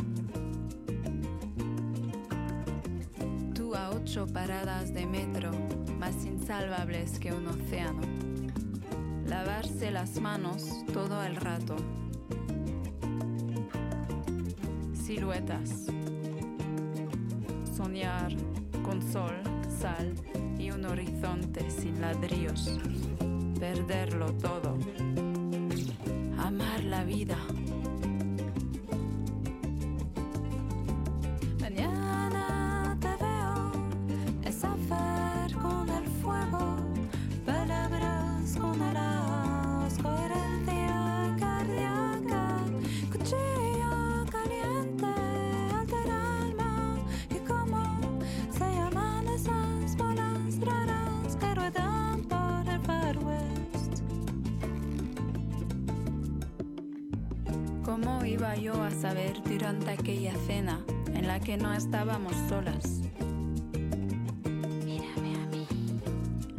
Tú 3.53 3.75
a 3.75 3.89
ocho 3.91 4.25
paradas 4.27 4.93
de 4.93 5.05
metro, 5.05 5.51
más 6.00 6.25
insalvables 6.25 7.20
que 7.20 7.34
un 7.34 7.48
océano. 7.48 8.01
Lavarse 9.27 9.91
las 9.91 10.22
manos 10.22 10.86
todo 10.93 11.22
el 11.24 11.36
rato. 11.36 11.75
Siluetas. 14.93 15.88
Soñar 17.75 18.34
con 18.84 19.01
sol, 19.12 19.36
sal 19.82 20.13
y 20.58 20.72
un 20.72 20.86
horizonte 20.86 21.62
Perderlo 23.60 24.34
todo. 24.34 24.77
Amar 26.38 26.84
la 26.84 27.03
vida. 27.03 27.38
¿Cómo 58.03 58.25
iba 58.25 58.53
yo 58.55 58.83
a 58.83 58.91
saber 58.91 59.41
durante 59.43 59.91
aquella 59.91 60.33
cena 60.45 60.83
en 61.13 61.25
la 61.25 61.39
que 61.39 61.55
no 61.55 61.74
estábamos 61.74 62.33
solas? 62.50 63.00
Mírame 64.83 65.36
a 65.36 65.45
mí, 65.48 65.65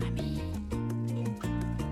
a 0.01 0.11
mí. 0.11 0.41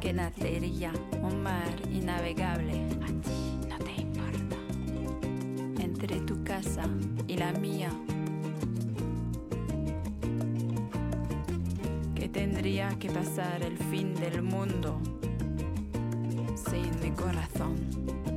Que 0.00 0.14
nacería 0.14 0.92
un 1.20 1.42
mar 1.42 1.68
innavegable. 1.92 2.72
A 3.02 3.08
ti 3.08 3.58
no 3.68 3.76
te 3.76 4.00
importa. 4.00 4.56
Entre 5.82 6.20
tu 6.20 6.42
casa 6.44 6.88
y 7.28 7.36
la 7.36 7.52
mía. 7.52 7.90
Que 12.14 12.26
tendría 12.30 12.88
que 12.98 13.10
pasar 13.10 13.62
el 13.62 13.76
fin 13.76 14.14
del 14.14 14.40
mundo 14.40 14.98
sin 16.70 16.98
mi 17.00 17.10
corazón. 17.10 18.31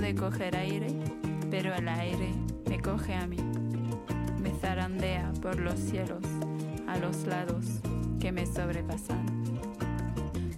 De 0.00 0.14
coger 0.14 0.56
aire, 0.56 0.88
pero 1.50 1.74
el 1.74 1.86
aire 1.86 2.32
me 2.66 2.80
coge 2.80 3.14
a 3.14 3.26
mí. 3.26 3.36
Me 4.42 4.50
zarandea 4.50 5.30
por 5.42 5.60
los 5.60 5.78
cielos, 5.78 6.24
a 6.88 6.96
los 6.96 7.26
lados 7.26 7.66
que 8.18 8.32
me 8.32 8.46
sobrepasan. 8.46 9.24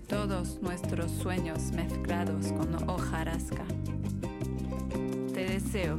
Todos 0.06 0.62
nuestros 0.62 1.11
sueños 1.11 1.72
mezclados 1.72 2.52
con 2.52 2.88
hojarasca. 2.88 3.64
Te 5.34 5.44
deseo, 5.44 5.99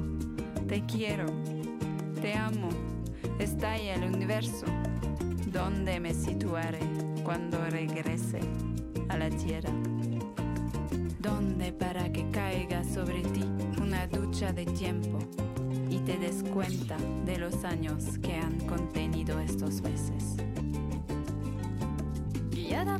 te 0.68 0.86
quiero, 0.86 1.26
te 2.22 2.34
amo. 2.36 2.70
Estalla 3.40 3.96
el 3.96 4.16
universo. 4.16 4.66
¿Dónde 5.52 6.00
me 6.00 6.14
situaré 6.14 6.80
cuando 7.26 7.64
regrese 7.66 8.40
a 9.10 9.18
la 9.18 9.30
tierra? 9.30 9.74
¿Dónde 11.20 11.74
para 11.74 12.12
que 12.12 12.30
caiga 12.32 12.53
sobre 12.94 13.22
ti 13.24 13.44
una 13.82 14.06
ducha 14.06 14.54
de 14.54 14.66
tiempo 14.66 15.18
y 15.90 15.98
te 16.00 16.16
des 16.18 16.44
cuenta 16.44 16.96
de 17.26 17.38
los 17.38 17.64
años 17.64 18.20
que 18.20 18.36
han 18.36 18.60
contenido 18.68 19.40
estos 19.40 19.82
meses? 19.82 20.38
Guiada 22.52 23.00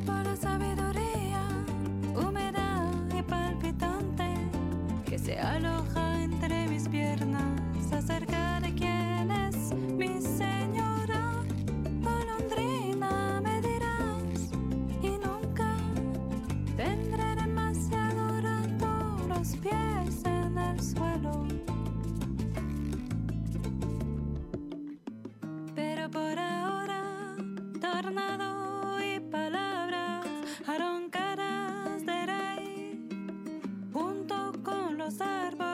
los 35.04 35.20
árboles, 35.20 35.73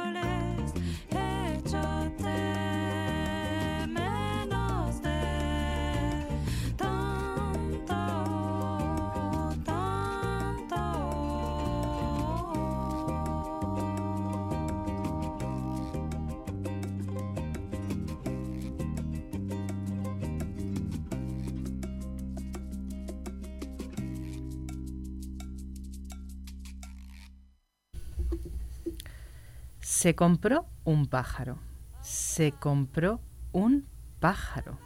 Se 30.01 30.15
compró 30.15 30.65
un 30.85 31.09
pájaro. 31.09 31.59
Se 32.01 32.53
compró 32.53 33.21
un 33.53 33.85
pájaro. 34.19 34.79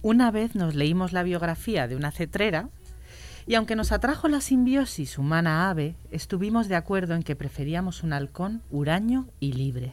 Una 0.00 0.30
vez 0.30 0.54
nos 0.54 0.76
leímos 0.76 1.12
la 1.12 1.24
biografía 1.24 1.88
de 1.88 1.96
una 1.96 2.12
cetrera 2.12 2.68
y 3.48 3.56
aunque 3.56 3.74
nos 3.74 3.90
atrajo 3.90 4.28
la 4.28 4.40
simbiosis 4.40 5.18
humana-ave, 5.18 5.96
estuvimos 6.12 6.68
de 6.68 6.76
acuerdo 6.76 7.16
en 7.16 7.24
que 7.24 7.34
preferíamos 7.34 8.04
un 8.04 8.12
halcón 8.12 8.62
huraño 8.70 9.26
y 9.40 9.54
libre. 9.54 9.92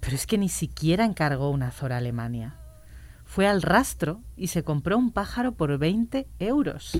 Pero 0.00 0.16
es 0.16 0.26
que 0.26 0.36
ni 0.36 0.48
siquiera 0.48 1.04
encargó 1.04 1.50
una 1.50 1.70
Zora 1.70 1.98
Alemania. 1.98 2.56
Fue 3.24 3.46
al 3.46 3.62
rastro 3.62 4.22
y 4.36 4.48
se 4.48 4.64
compró 4.64 4.98
un 4.98 5.12
pájaro 5.12 5.52
por 5.52 5.78
20 5.78 6.26
euros. 6.40 6.98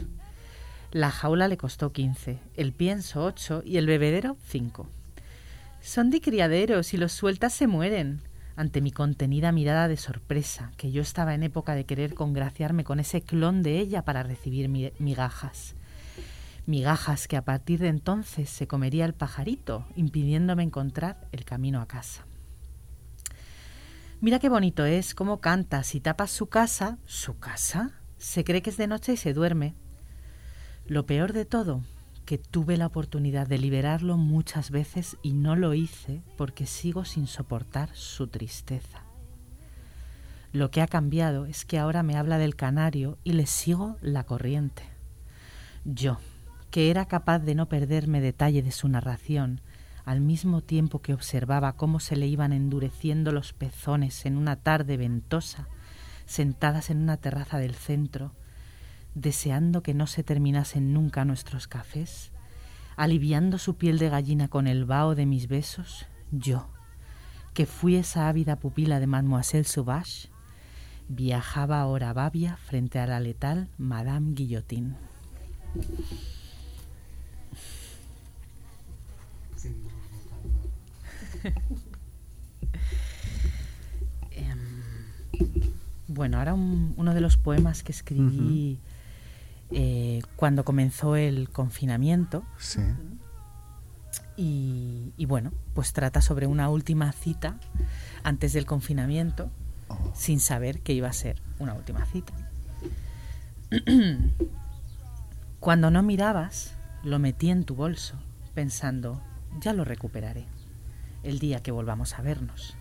La 0.93 1.11
jaula 1.11 1.49
le 1.49 1.57
costó 1.57 1.91
15, 1.91 2.39
el 2.55 2.73
pienso 2.73 3.25
8 3.25 3.63
y 3.65 3.79
el 3.79 3.89
bebedero 3.89 4.37
5. 4.47 4.89
Son 5.81 6.11
de 6.11 6.21
criaderos 6.21 6.93
y 6.95 6.97
los 6.97 7.13
sueltas 7.13 7.53
se 7.53 7.67
mueren. 7.67 8.21
Ante 8.57 8.81
mi 8.81 8.91
contenida 8.91 9.53
mirada 9.53 9.87
de 9.87 9.97
sorpresa, 9.97 10.73
que 10.77 10.91
yo 10.91 11.01
estaba 11.01 11.35
en 11.35 11.45
época 11.45 11.75
de 11.75 11.85
querer 11.87 12.15
congraciarme 12.15 12.83
con 12.83 12.99
ese 12.99 13.23
clon 13.23 13.63
de 13.63 13.79
ella 13.79 14.05
para 14.05 14.25
recibir 14.25 14.69
mi- 14.69 14.93
migajas. 14.99 15.75
Migajas 16.67 17.29
que 17.29 17.37
a 17.37 17.45
partir 17.45 17.79
de 17.79 17.89
entonces 17.89 18.51
se 18.51 18.67
comería 18.67 19.05
el 19.05 19.15
pajarito, 19.15 19.87
impidiéndome 19.95 20.65
encontrar 20.65 21.29
el 21.33 21.45
camino 21.45 21.81
a 21.81 21.87
casa. 21.87 22.27
Mira 24.21 24.41
qué 24.41 24.49
bonito 24.49 24.85
es, 24.85 25.15
cómo 25.15 25.41
canta, 25.41 25.85
si 25.85 26.01
tapas 26.01 26.33
su 26.33 26.47
casa, 26.49 26.99
su 27.07 27.39
casa, 27.39 27.93
se 28.19 28.43
cree 28.43 28.61
que 28.61 28.71
es 28.71 28.77
de 28.77 28.89
noche 28.89 29.13
y 29.13 29.17
se 29.17 29.33
duerme. 29.33 29.77
Lo 30.87 31.07
peor 31.07 31.33
de 31.33 31.45
todo, 31.45 31.83
que 32.29 32.37
tuve 32.37 32.77
la 32.77 32.85
oportunidad 32.85 33.47
de 33.47 33.57
liberarlo 33.57 34.19
muchas 34.19 34.71
veces 34.71 35.17
y 35.23 35.33
no 35.33 35.57
lo 35.57 35.73
hice 35.73 36.21
porque 36.37 36.67
sigo 36.67 37.07
sin 37.07 37.27
soportar 37.27 37.89
su 37.95 38.27
tristeza. 38.27 39.03
Lo 40.53 40.71
que 40.71 40.83
ha 40.83 40.87
cambiado 40.87 41.47
es 41.47 41.65
que 41.65 41.79
ahora 41.79 42.03
me 42.03 42.19
habla 42.19 42.37
del 42.37 42.55
canario 42.55 43.17
y 43.25 43.33
le 43.33 43.47
sigo 43.47 43.97
la 44.03 44.25
corriente. 44.25 44.83
Yo, 45.87 46.19
que 46.71 46.91
era 46.91 47.07
capaz 47.07 47.39
de 47.39 47.55
no 47.55 47.71
perderme 47.71 48.21
detalle 48.21 48.63
de 48.63 48.73
su 48.73 48.89
narración, 48.89 49.63
al 50.05 50.21
mismo 50.21 50.61
tiempo 50.61 51.01
que 51.01 51.15
observaba 51.15 51.77
cómo 51.77 51.99
se 51.99 52.15
le 52.15 52.27
iban 52.27 52.53
endureciendo 52.53 53.33
los 53.33 53.55
pezones 53.55 54.27
en 54.27 54.37
una 54.37 54.57
tarde 54.57 54.99
ventosa, 54.99 55.67
sentadas 56.27 56.91
en 56.91 56.99
una 56.99 57.17
terraza 57.17 57.57
del 57.57 57.75
centro, 57.75 58.35
deseando 59.15 59.83
que 59.83 59.95
no 59.95 60.07
se 60.07 60.23
terminasen 60.23 60.93
nunca 60.93 61.25
nuestros 61.25 61.67
cafés, 61.69 62.31
aliviando 62.97 63.59
su 63.59 63.77
piel 63.77 63.99
de 63.99 64.09
gallina 64.09 64.49
con 64.49 64.67
el 64.67 64.85
vaho 64.85 65.15
de 65.15 65.27
mis 65.27 65.49
besos, 65.49 66.07
yo, 66.31 66.69
que 67.55 67.67
fui 67.67 67.97
esa 67.97 68.29
ávida 68.29 68.57
pupila 68.57 69.01
de 69.01 69.07
Mademoiselle 69.07 69.65
Sauvage, 69.65 70.29
viajaba 71.09 71.81
ahora 71.81 72.11
a 72.11 72.13
Babia 72.13 72.57
frente 72.57 72.99
a 72.99 73.07
la 73.07 73.21
letal 73.21 73.69
Madame 73.79 74.33
Guillotin. 74.35 74.97
Em, 84.31 84.59
Bueno, 86.07 86.39
ahora 86.39 86.55
un- 86.55 86.95
uno 86.97 87.15
de 87.15 87.21
los 87.21 87.37
poemas 87.37 87.83
que 87.83 87.93
escribí 87.93 88.79
eh, 89.71 90.23
cuando 90.37 90.65
comenzó 90.65 91.17
el 91.17 91.51
confinamiento 91.51 92.43
Sí. 92.59 92.81
y, 94.37 95.13
y 95.17 95.27
bueno, 95.27 95.53
pues 95.75 95.93
trata 95.93 96.21
sobre 96.23 96.47
una 96.47 96.69
última 96.71 97.13
cita 97.13 97.59
antes 98.23 98.53
del 98.53 98.67
confinamiento 98.67 99.51
Oh, 99.91 100.13
sin 100.15 100.39
saber 100.39 100.81
que 100.81 100.93
iba 100.93 101.09
a 101.09 101.13
ser 101.15 101.41
una 101.59 101.73
última 101.73 102.05
cita. 102.05 102.35
Cuando 105.61 105.91
no 105.91 106.03
mirabas, 106.03 106.75
lo 107.03 107.19
metí 107.19 107.51
en 107.51 107.65
tu 107.65 107.75
bolso, 107.75 108.15
pensando, 108.55 109.23
ya 109.61 109.73
lo 109.73 109.85
recuperaré, 109.85 110.45
el 111.23 111.39
día 111.39 111.63
que 111.63 111.71
volvamos 111.73 112.19
a 112.19 112.23
vernos. 112.23 112.77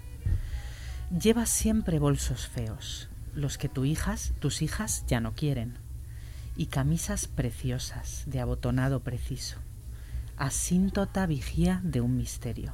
Llevas 1.18 1.50
siempre 1.50 1.98
bolsos 2.00 2.48
feos, 2.48 3.10
los 3.34 3.58
que 3.58 3.70
tu 3.70 3.86
hijas, 3.86 4.34
tus 4.40 4.62
hijas 4.62 5.06
ya 5.08 5.20
no 5.22 5.34
quieren, 5.34 5.78
y 6.58 6.66
camisas 6.66 7.28
preciosas 7.28 8.24
de 8.26 8.42
abotonado 8.42 9.02
preciso, 9.02 9.58
asíntota 10.38 11.26
vigía 11.28 11.80
de 11.84 12.02
un 12.02 12.18
misterio. 12.18 12.74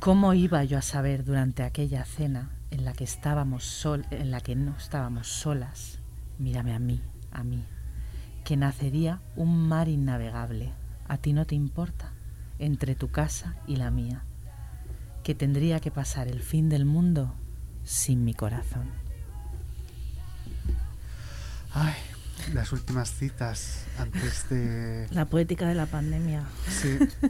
¿Cómo 0.00 0.34
iba 0.34 0.64
yo 0.64 0.78
a 0.78 0.82
saber 0.82 1.24
durante 1.24 1.62
aquella 1.62 2.04
cena 2.04 2.50
en 2.70 2.84
la 2.84 2.94
que 2.94 3.04
estábamos 3.04 3.86
en 4.10 4.30
la 4.30 4.40
que 4.40 4.56
no 4.56 4.76
estábamos 4.76 5.28
solas? 5.28 5.98
Mírame 6.38 6.74
a 6.74 6.78
mí, 6.78 7.02
a 7.32 7.44
mí, 7.44 7.64
que 8.44 8.56
nacería 8.56 9.20
un 9.36 9.68
mar 9.68 9.88
innavegable. 9.88 10.72
¿A 11.08 11.18
ti 11.18 11.32
no 11.32 11.46
te 11.46 11.54
importa? 11.54 12.12
Entre 12.58 12.94
tu 12.94 13.08
casa 13.08 13.56
y 13.66 13.76
la 13.76 13.90
mía. 13.90 14.22
Que 15.22 15.34
tendría 15.34 15.80
que 15.80 15.90
pasar 15.90 16.28
el 16.28 16.40
fin 16.40 16.68
del 16.68 16.84
mundo 16.84 17.34
sin 17.84 18.24
mi 18.24 18.34
corazón. 18.34 19.05
Ay, 21.78 21.94
las 22.54 22.72
últimas 22.72 23.10
citas 23.12 23.84
antes 23.98 24.48
de... 24.48 25.06
La 25.10 25.26
poética 25.26 25.68
de 25.68 25.74
la 25.74 25.86
pandemia. 25.86 26.42
Sí, 26.68 26.98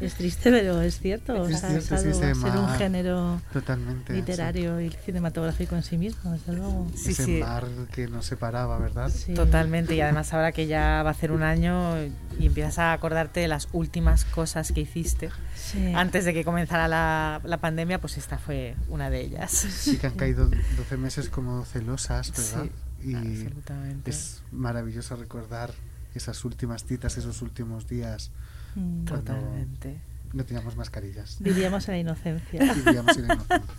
Es 0.00 0.14
triste, 0.14 0.50
pero 0.50 0.80
es 0.80 0.98
cierto. 0.98 1.46
Es 1.46 1.56
o 1.56 1.58
sea, 1.58 1.68
cierto, 1.68 1.94
es 1.96 2.00
sí, 2.00 2.12
se 2.14 2.34
ser 2.34 2.56
un 2.56 2.68
género 2.78 3.42
totalmente. 3.52 4.14
literario 4.14 4.80
y 4.80 4.88
cinematográfico 4.90 5.76
en 5.76 5.82
sí 5.82 5.98
mismo, 5.98 6.32
desde 6.32 6.54
luego. 6.54 6.86
sí. 6.94 6.98
Sí, 7.04 7.10
Ese 7.10 7.24
sí. 7.26 7.32
mar 7.40 7.66
que 7.92 8.08
nos 8.08 8.24
separaba, 8.24 8.78
¿verdad? 8.78 9.10
Sí. 9.14 9.34
Totalmente, 9.34 9.94
y 9.94 10.00
además 10.00 10.32
ahora 10.32 10.52
que 10.52 10.66
ya 10.66 11.02
va 11.02 11.10
a 11.10 11.14
ser 11.14 11.30
un 11.30 11.42
año 11.42 11.94
y 12.38 12.46
empiezas 12.46 12.78
a 12.78 12.92
acordarte 12.94 13.40
de 13.40 13.48
las 13.48 13.68
últimas 13.72 14.24
cosas 14.24 14.72
que 14.72 14.80
hiciste 14.80 15.28
Sí. 15.54 15.92
antes 15.94 16.24
de 16.24 16.32
que 16.32 16.42
comenzara 16.42 16.88
la, 16.88 17.42
la 17.44 17.58
pandemia, 17.58 18.00
pues 18.00 18.16
esta 18.16 18.38
fue 18.38 18.76
una 18.88 19.10
de 19.10 19.20
ellas. 19.20 19.50
Sí 19.50 19.98
que 19.98 20.06
han 20.06 20.14
caído 20.14 20.48
12 20.78 20.96
meses 20.96 21.28
como 21.28 21.66
celosas, 21.66 22.32
¿verdad? 22.32 22.70
Y 23.04 23.14
absolutamente. 23.14 24.10
es 24.10 24.42
maravilloso 24.52 25.16
recordar 25.16 25.72
esas 26.14 26.44
últimas 26.44 26.84
citas, 26.84 27.16
esos 27.18 27.42
últimos 27.42 27.86
días. 27.88 28.30
Mm. 28.74 29.04
Totalmente. 29.04 29.98
No 30.32 30.44
teníamos 30.44 30.76
mascarillas. 30.76 31.36
Vivíamos 31.40 31.88
en 31.88 31.94
la 31.94 31.98
inocencia. 32.00 32.74
Vivíamos 32.74 33.16
en 33.16 33.28
la 33.28 33.34
inocencia. 33.34 33.74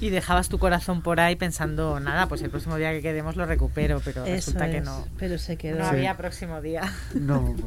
Y 0.00 0.08
dejabas 0.10 0.48
tu 0.48 0.58
corazón 0.58 1.02
por 1.02 1.20
ahí 1.20 1.36
pensando, 1.36 2.00
nada, 2.00 2.26
pues 2.26 2.40
el 2.42 2.50
próximo 2.50 2.76
día 2.76 2.90
que 2.92 3.02
quedemos 3.02 3.36
lo 3.36 3.44
recupero, 3.46 4.00
pero 4.02 4.24
Eso 4.24 4.34
resulta 4.52 4.70
que 4.70 4.80
no. 4.80 5.06
Pero 5.18 5.36
se 5.38 5.56
quedó. 5.58 5.78
No 5.78 5.84
Sí. 5.90 5.96
había 5.96 6.16
próximo 6.16 6.60
día. 6.62 6.90
No, 7.14 7.54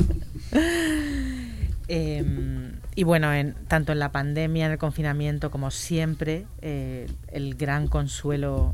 Eh, 1.88 2.72
y 2.96 3.04
bueno, 3.04 3.32
en, 3.32 3.54
tanto 3.68 3.92
en 3.92 4.00
la 4.00 4.12
pandemia, 4.12 4.66
en 4.66 4.72
el 4.72 4.78
confinamiento, 4.80 5.52
como 5.52 5.70
siempre, 5.70 6.48
eh, 6.62 7.08
el 7.28 7.54
gran 7.56 7.88
consuelo 7.88 8.74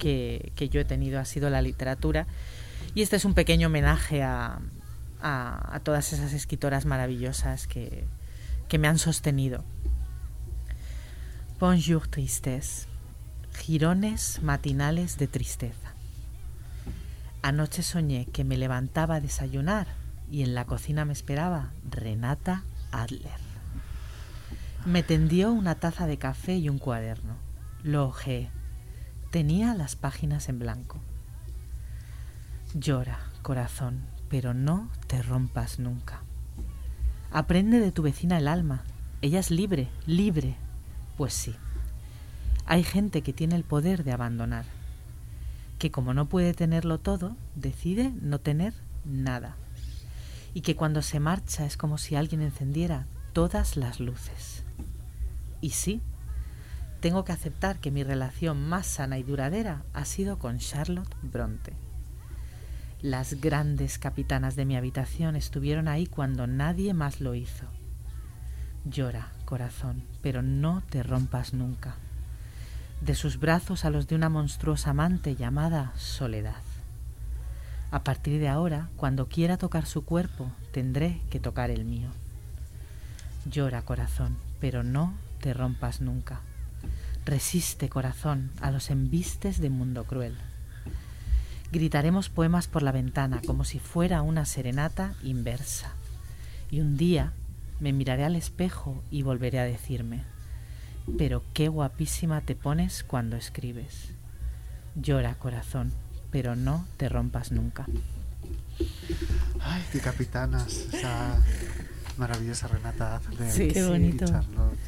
que, 0.00 0.52
yo 0.72 0.80
he 0.80 0.84
tenido 0.84 1.20
ha 1.20 1.24
sido 1.24 1.50
la 1.50 1.62
literatura. 1.62 2.26
Y 2.94 3.02
este 3.02 3.16
es 3.16 3.24
un 3.24 3.34
pequeño 3.34 3.68
homenaje 3.68 4.22
a, 4.24 4.58
a- 5.22 5.80
todas 5.84 6.12
esas 6.12 6.32
escritoras 6.32 6.86
maravillosas 6.86 7.66
que, 7.68 8.04
que 8.68 8.78
me 8.78 8.88
han 8.88 8.98
sostenido. 8.98 9.62
Bonjour 11.60 12.08
tristesse. 12.08 12.86
Girones 13.58 14.42
matinales 14.42 15.18
de 15.18 15.26
tristeza. 15.28 15.92
Anoche 17.42 17.82
soñé 17.82 18.26
que 18.26 18.44
me 18.44 18.56
levantaba 18.56 19.16
a 19.16 19.20
desayunar 19.20 19.86
y 20.30 20.42
en 20.42 20.54
la 20.54 20.64
cocina 20.64 21.04
me 21.04 21.12
esperaba 21.12 21.70
Renata 21.90 22.62
Adler. 22.92 23.38
Me 24.86 25.02
tendió 25.02 25.52
una 25.52 25.74
taza 25.74 26.06
de 26.06 26.16
café 26.16 26.56
y 26.56 26.68
un 26.68 26.78
cuaderno. 26.78 27.34
Lo 27.82 28.06
ojeé. 28.06 28.50
Tenía 29.30 29.74
las 29.74 29.94
páginas 29.94 30.48
en 30.48 30.58
blanco. 30.58 30.98
Llora, 32.74 33.20
corazón, 33.42 34.00
pero 34.28 34.54
no 34.54 34.90
te 35.06 35.22
rompas 35.22 35.78
nunca. 35.78 36.22
Aprende 37.30 37.78
de 37.78 37.92
tu 37.92 38.02
vecina 38.02 38.38
el 38.38 38.48
alma. 38.48 38.82
Ella 39.22 39.38
es 39.38 39.52
libre, 39.52 39.88
libre. 40.04 40.56
Pues 41.16 41.32
sí. 41.32 41.54
Hay 42.66 42.82
gente 42.82 43.22
que 43.22 43.32
tiene 43.32 43.54
el 43.54 43.62
poder 43.62 44.02
de 44.02 44.10
abandonar, 44.10 44.64
que 45.78 45.92
como 45.92 46.12
no 46.12 46.26
puede 46.26 46.52
tenerlo 46.52 46.98
todo, 46.98 47.36
decide 47.54 48.12
no 48.20 48.40
tener 48.40 48.74
nada. 49.04 49.54
Y 50.54 50.62
que 50.62 50.74
cuando 50.74 51.02
se 51.02 51.20
marcha 51.20 51.64
es 51.66 51.76
como 51.76 51.98
si 51.98 52.16
alguien 52.16 52.42
encendiera 52.42 53.06
todas 53.32 53.76
las 53.76 54.00
luces. 54.00 54.64
Y 55.60 55.70
sí, 55.70 56.00
tengo 57.00 57.24
que 57.24 57.32
aceptar 57.32 57.78
que 57.78 57.90
mi 57.90 58.04
relación 58.04 58.68
más 58.68 58.86
sana 58.86 59.18
y 59.18 59.22
duradera 59.22 59.82
ha 59.94 60.04
sido 60.04 60.38
con 60.38 60.58
Charlotte 60.58 61.14
Bronte. 61.22 61.72
Las 63.00 63.40
grandes 63.40 63.98
capitanas 63.98 64.56
de 64.56 64.66
mi 64.66 64.76
habitación 64.76 65.34
estuvieron 65.34 65.88
ahí 65.88 66.06
cuando 66.06 66.46
nadie 66.46 66.92
más 66.92 67.22
lo 67.22 67.34
hizo. 67.34 67.64
Llora, 68.84 69.32
corazón, 69.46 70.02
pero 70.20 70.42
no 70.42 70.82
te 70.90 71.02
rompas 71.02 71.54
nunca. 71.54 71.94
De 73.00 73.14
sus 73.14 73.40
brazos 73.40 73.86
a 73.86 73.90
los 73.90 74.06
de 74.06 74.16
una 74.16 74.28
monstruosa 74.28 74.90
amante 74.90 75.34
llamada 75.34 75.92
Soledad. 75.96 76.62
A 77.90 78.04
partir 78.04 78.38
de 78.38 78.48
ahora, 78.48 78.90
cuando 78.96 79.26
quiera 79.26 79.56
tocar 79.56 79.86
su 79.86 80.04
cuerpo, 80.04 80.52
tendré 80.70 81.22
que 81.30 81.40
tocar 81.40 81.70
el 81.70 81.86
mío. 81.86 82.10
Llora, 83.46 83.82
corazón, 83.82 84.36
pero 84.60 84.82
no 84.82 85.14
te 85.40 85.54
rompas 85.54 86.02
nunca. 86.02 86.42
Resiste, 87.24 87.88
corazón, 87.88 88.50
a 88.60 88.70
los 88.70 88.90
embistes 88.90 89.60
de 89.60 89.70
mundo 89.70 90.04
cruel. 90.04 90.36
Gritaremos 91.72 92.28
poemas 92.28 92.66
por 92.66 92.82
la 92.82 92.92
ventana 92.92 93.40
como 93.46 93.64
si 93.64 93.78
fuera 93.78 94.22
una 94.22 94.44
serenata 94.44 95.14
inversa. 95.22 95.92
Y 96.70 96.80
un 96.80 96.96
día 96.96 97.32
me 97.78 97.92
miraré 97.92 98.24
al 98.24 98.36
espejo 98.36 99.02
y 99.10 99.22
volveré 99.22 99.60
a 99.60 99.64
decirme, 99.64 100.24
pero 101.18 101.42
qué 101.54 101.68
guapísima 101.68 102.40
te 102.40 102.54
pones 102.56 103.04
cuando 103.04 103.36
escribes. 103.36 104.10
Llora, 104.96 105.34
corazón, 105.36 105.92
pero 106.30 106.56
no 106.56 106.86
te 106.96 107.08
rompas 107.08 107.52
nunca. 107.52 107.86
Ay, 109.60 109.82
qué 109.92 110.00
capitanas. 110.00 110.86
Esa 110.92 111.38
maravillosa 112.16 112.66
Renata 112.66 113.16
Adler 113.16 113.50
Sí, 113.52 113.68
Qué 113.68 113.82
bonito. 113.86 114.24
y 114.24 114.28
Charlotte. 114.28 114.78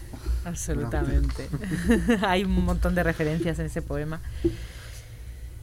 Absolutamente. 0.44 1.48
Hay 2.22 2.44
un 2.44 2.64
montón 2.64 2.94
de 2.94 3.02
referencias 3.02 3.58
en 3.58 3.66
ese 3.66 3.82
poema. 3.82 4.20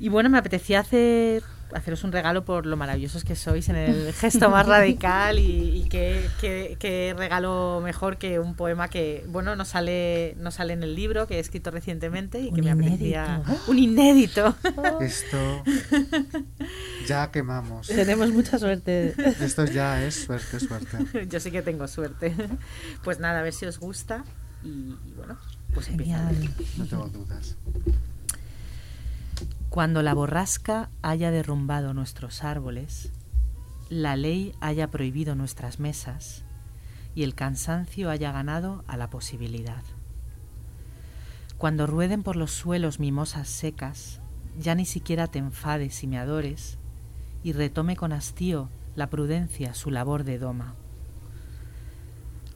Y 0.02 0.08
bueno, 0.08 0.30
me 0.30 0.38
apetecía 0.38 0.80
hacer, 0.80 1.44
haceros 1.74 2.06
un 2.06 2.14
regalo 2.14 2.46
por 2.46 2.66
lo 2.66 2.78
maravillosos 2.78 3.26
que 3.26 3.36
sois 3.36 3.68
en 3.68 3.76
el 3.76 4.14
gesto 4.20 4.50
más 4.50 4.66
radical 4.66 5.38
y, 5.40 5.82
y 5.82 5.90
qué, 5.90 6.26
qué- 6.40 6.78
qué 6.80 7.14
regalo 7.18 7.82
mejor 7.84 8.16
que 8.18 8.40
un 8.40 8.56
poema 8.56 8.88
que, 8.88 9.26
bueno, 9.28 9.58
no 9.58 9.66
sale, 9.66 10.36
no 10.40 10.52
sale 10.52 10.72
en 10.72 10.84
el 10.84 10.96
libro, 10.96 11.28
que 11.28 11.36
he 11.36 11.40
escrito 11.40 11.70
recientemente 11.70 12.40
y 12.40 12.48
Un 12.48 12.56
que 12.56 12.62
me 12.62 12.72
apetecía... 12.72 13.42
inédito. 13.46 13.62
Un 13.72 13.78
inédito. 13.80 14.56
Esto 15.02 15.64
ya 17.06 17.30
quemamos. 17.32 17.88
Tenemos 17.88 18.30
mucha 18.32 18.58
suerte. 18.58 19.14
Esto 19.42 19.66
ya 19.66 20.02
es 20.02 20.16
suerte, 20.16 20.62
suerte. 20.62 21.28
Yo 21.28 21.42
sí 21.42 21.52
que 21.52 21.62
tengo 21.62 21.90
suerte. 21.90 22.34
Pues 23.04 23.20
nada, 23.20 23.40
a 23.40 23.44
ver 23.44 23.52
si 23.54 23.66
os 23.66 23.80
gusta 23.80 24.24
y, 24.64 24.68
y 24.68 25.14
bueno, 25.16 25.38
pues 25.74 25.88
Genial. 25.88 26.36
No 26.78 26.86
tengo 26.86 27.08
dudas. 27.10 27.56
Cuando 29.70 30.02
la 30.02 30.14
borrasca 30.14 30.90
haya 31.02 31.32
derrumbado 31.32 31.94
nuestros 31.94 32.44
árboles, 32.44 33.12
la 33.90 34.16
ley 34.16 34.54
haya 34.62 34.90
prohibido 34.90 35.36
nuestras 35.36 35.80
mesas 35.80 36.44
y 37.16 37.24
el 37.24 37.36
cansancio 37.36 38.10
haya 38.10 38.32
ganado 38.32 38.84
a 38.88 38.98
la 38.98 39.10
posibilidad. 39.10 39.84
Cuando 41.58 41.88
rueden 41.88 42.24
por 42.24 42.36
los 42.36 42.52
suelos 42.52 43.00
mimosas 43.00 43.50
secas, 43.50 44.22
ya 44.58 44.76
ni 44.76 44.86
siquiera 44.86 45.28
te 45.28 45.40
enfades 45.40 46.04
y 46.04 46.08
me 46.08 46.18
adores, 46.18 46.78
y 47.44 47.54
retome 47.54 47.96
con 47.96 48.14
hastío 48.14 48.70
la 48.96 49.10
prudencia 49.10 49.74
su 49.74 49.92
labor 49.92 50.24
de 50.24 50.40
doma. 50.40 50.76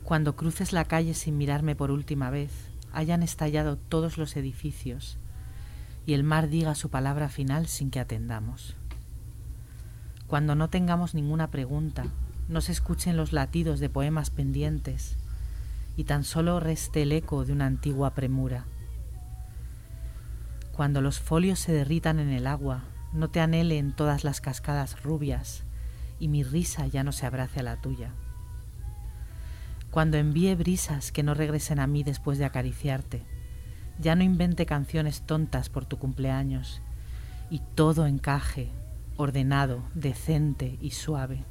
Cuando 0.04 0.36
cruces 0.36 0.74
la 0.74 0.84
calle 0.84 1.14
sin 1.14 1.38
mirarme 1.38 1.76
por 1.76 1.90
última 1.90 2.30
vez, 2.30 2.52
hayan 2.92 3.24
estallado 3.24 3.78
todos 3.78 4.18
los 4.18 4.36
edificios, 4.36 5.18
y 6.06 6.14
el 6.14 6.24
mar 6.24 6.50
diga 6.50 6.76
su 6.76 6.90
palabra 6.90 7.30
final 7.30 7.68
sin 7.68 7.90
que 7.90 8.02
atendamos. 8.02 8.76
Cuando 10.28 10.56
no 10.56 10.70
tengamos 10.70 11.14
ninguna 11.16 11.52
pregunta, 11.52 12.06
no 12.50 12.60
se 12.60 12.74
escuchen 12.74 13.16
los 13.16 13.32
latidos 13.32 13.80
de 13.80 13.90
poemas 13.90 14.30
pendientes 14.30 15.16
y 15.96 16.04
tan 16.04 16.26
solo 16.26 16.60
reste 16.60 17.04
el 17.04 17.14
eco 17.14 17.46
de 17.46 17.54
una 17.54 17.66
antigua 17.66 18.14
premura. 18.14 18.66
Cuando 20.74 21.02
los 21.02 21.20
folios 21.20 21.60
se 21.60 21.72
derritan 21.72 22.20
en 22.20 22.30
el 22.30 22.48
agua, 22.48 22.84
no 23.14 23.30
te 23.30 23.40
anhelen 23.40 23.96
todas 23.96 24.24
las 24.24 24.42
cascadas 24.42 25.02
rubias 25.04 25.64
y 26.20 26.28
mi 26.28 26.44
risa 26.44 26.88
ya 26.88 27.04
no 27.04 27.12
se 27.12 27.26
abrace 27.26 27.62
a 27.62 27.64
la 27.64 27.78
tuya. 27.78 28.12
Cuando 29.94 30.18
envíe 30.18 30.56
brisas 30.56 31.12
que 31.12 31.22
no 31.22 31.36
regresen 31.36 31.80
a 31.80 31.86
mí 31.86 32.04
después 32.04 32.40
de 32.40 32.46
acariciarte, 32.46 33.22
Ya 34.00 34.16
no 34.16 34.24
invente 34.24 34.66
canciones 34.66 35.22
tontas 35.22 35.70
por 35.70 35.86
tu 35.86 36.00
cumpleaños 36.00 36.82
y 37.52 37.62
todo 37.76 38.08
encaje, 38.08 38.72
ordenado, 39.18 39.84
decente 39.94 40.80
y 40.82 40.90
suave. 40.90 41.44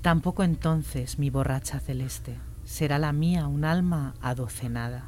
Tampoco 0.00 0.44
entonces 0.44 1.18
mi 1.18 1.28
borracha 1.28 1.80
celeste 1.80 2.36
será 2.64 3.00
la 3.00 3.12
mía 3.12 3.48
un 3.48 3.64
alma 3.64 4.14
adocenada. 4.20 5.06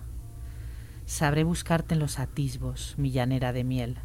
Sabré 1.07 1.44
buscarte 1.44 1.94
en 1.94 2.01
los 2.01 2.18
atisbos, 2.18 2.96
mi 2.99 3.12
llanera 3.12 3.53
de 3.53 3.62
miel, 3.62 3.99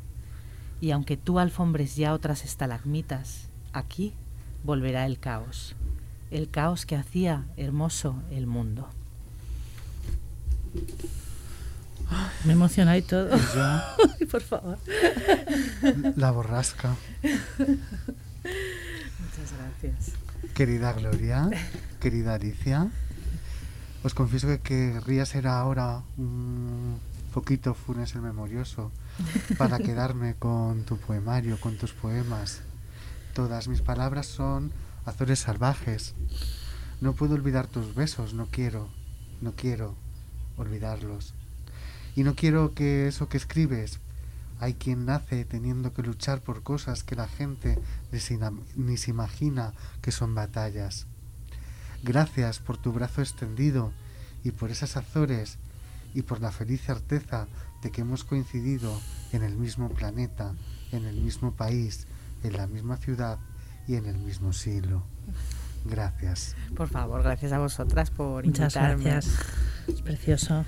y 0.80 0.92
aunque 0.92 1.18
tú 1.18 1.40
alfombres 1.40 1.96
ya 1.96 2.14
otras 2.14 2.46
estalagmitas, 2.46 3.50
aquí 3.74 4.14
volverá 4.64 5.08
el 5.08 5.18
caos, 5.18 5.76
el 6.32 6.50
caos 6.50 6.86
que 6.86 6.96
hacía 6.96 7.44
hermoso 7.58 8.22
el 8.32 8.48
mundo. 8.48 8.90
Me 12.44 12.54
emociona 12.54 12.98
y 12.98 13.02
todo. 13.02 13.36
Yo, 13.36 14.28
Por 14.32 14.42
favor. 14.42 14.78
la 16.16 16.32
borrasca. 16.32 16.96
Muchas 17.24 17.80
gracias. 19.58 20.12
Querida 20.54 20.94
Gloria, 20.94 21.50
querida 22.00 22.36
Alicia, 22.36 22.88
os 24.04 24.14
confieso 24.14 24.48
que 24.48 24.60
querría 24.62 25.26
ser 25.26 25.48
ahora 25.48 26.04
un 26.18 27.00
poquito 27.34 27.74
funes 27.74 28.14
el 28.16 28.22
memorioso 28.22 28.92
para 29.58 29.80
quedarme 29.80 30.36
con 30.36 30.84
tu 30.84 30.98
poemario, 30.98 31.60
con 31.60 31.78
tus 31.78 31.94
poemas. 31.94 32.62
Todas 33.34 33.68
mis 33.68 33.82
palabras 33.82 34.28
son 34.28 34.72
azores 35.06 35.40
salvajes. 35.40 36.16
No 37.02 37.14
puedo 37.14 37.36
olvidar 37.36 37.68
tus 37.68 37.96
besos, 37.96 38.34
no 38.34 38.48
quiero, 38.48 38.90
no 39.42 39.54
quiero 39.54 39.96
olvidarlos. 40.58 41.34
Y 42.16 42.24
no 42.24 42.36
quiero 42.36 42.74
que 42.74 43.08
eso 43.08 43.28
que 43.28 43.38
escribes, 43.38 44.00
hay 44.60 44.74
quien 44.74 45.06
nace 45.06 45.44
teniendo 45.44 45.94
que 45.94 46.02
luchar 46.02 46.42
por 46.42 46.64
cosas 46.64 47.04
que 47.04 47.16
la 47.16 47.28
gente 47.28 47.78
ni 48.12 48.20
se, 48.98 49.10
imagina 49.10 49.74
que 50.02 50.12
son 50.12 50.34
batallas. 50.34 51.08
Gracias 52.04 52.60
por 52.60 52.78
tu 52.78 52.94
brazo 52.94 53.22
extendido 53.22 53.92
y 54.44 54.52
por 54.52 54.72
esas 54.72 54.96
azores 54.96 55.58
y 56.14 56.22
por 56.22 56.40
la 56.40 56.52
feliz 56.52 56.82
certeza 56.82 57.48
de 57.82 57.92
que 57.92 58.02
hemos 58.02 58.24
coincidido 58.24 58.98
en 59.34 59.44
el 59.44 59.58
mismo 59.58 59.90
planeta, 59.90 60.54
en 60.92 61.06
el 61.06 61.18
mismo 61.18 61.52
país, 61.52 62.08
en 62.44 62.54
la 62.54 62.68
misma 62.68 62.96
ciudad 62.96 63.40
y 63.88 63.96
en 63.96 64.06
el 64.06 64.18
mismo 64.18 64.54
siglo. 64.54 65.04
Gracias. 65.86 66.56
Por 66.76 66.90
favor, 66.90 67.22
gracias 67.24 67.52
a 67.52 67.60
vosotras 67.60 68.10
por 68.10 68.46
Muchas 68.46 68.76
invitarme. 68.76 69.04
gracias. 69.04 69.36
Es 69.88 70.02
precioso. 70.02 70.66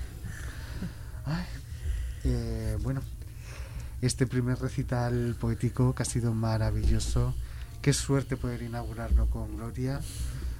Ay, 1.24 1.44
eh, 2.24 2.78
bueno, 2.82 3.00
este 4.00 4.26
primer 4.26 4.58
recital 4.58 5.36
poético 5.40 5.94
que 5.94 6.02
ha 6.02 6.06
sido 6.06 6.32
maravilloso. 6.34 7.34
Qué 7.82 7.92
suerte 7.92 8.36
poder 8.36 8.62
inaugurarlo 8.62 9.28
con 9.28 9.56
Gloria. 9.56 10.00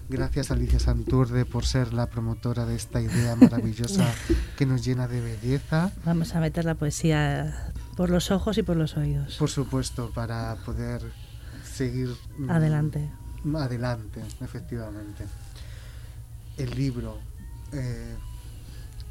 Gracias 0.08 0.50
a 0.50 0.54
Alicia 0.54 0.80
Santurde 0.80 1.44
por 1.44 1.66
ser 1.66 1.92
la 1.92 2.06
promotora 2.06 2.64
de 2.64 2.74
esta 2.74 3.00
idea 3.00 3.36
maravillosa 3.36 4.10
que 4.56 4.64
nos 4.64 4.84
llena 4.84 5.06
de 5.06 5.20
belleza. 5.20 5.92
Vamos 6.04 6.34
a 6.34 6.40
meter 6.40 6.64
la 6.64 6.74
poesía 6.74 7.72
por 7.94 8.08
los 8.08 8.30
ojos 8.30 8.56
y 8.58 8.62
por 8.62 8.76
los 8.76 8.96
oídos. 8.96 9.36
Por 9.36 9.50
supuesto, 9.50 10.10
para 10.14 10.56
poder 10.64 11.02
seguir 11.78 12.08
mm, 12.38 12.50
Adelante. 12.50 13.08
Adelante, 13.54 14.20
efectivamente. 14.40 15.24
El 16.56 16.70
libro. 16.74 17.18
eh, 17.72 18.16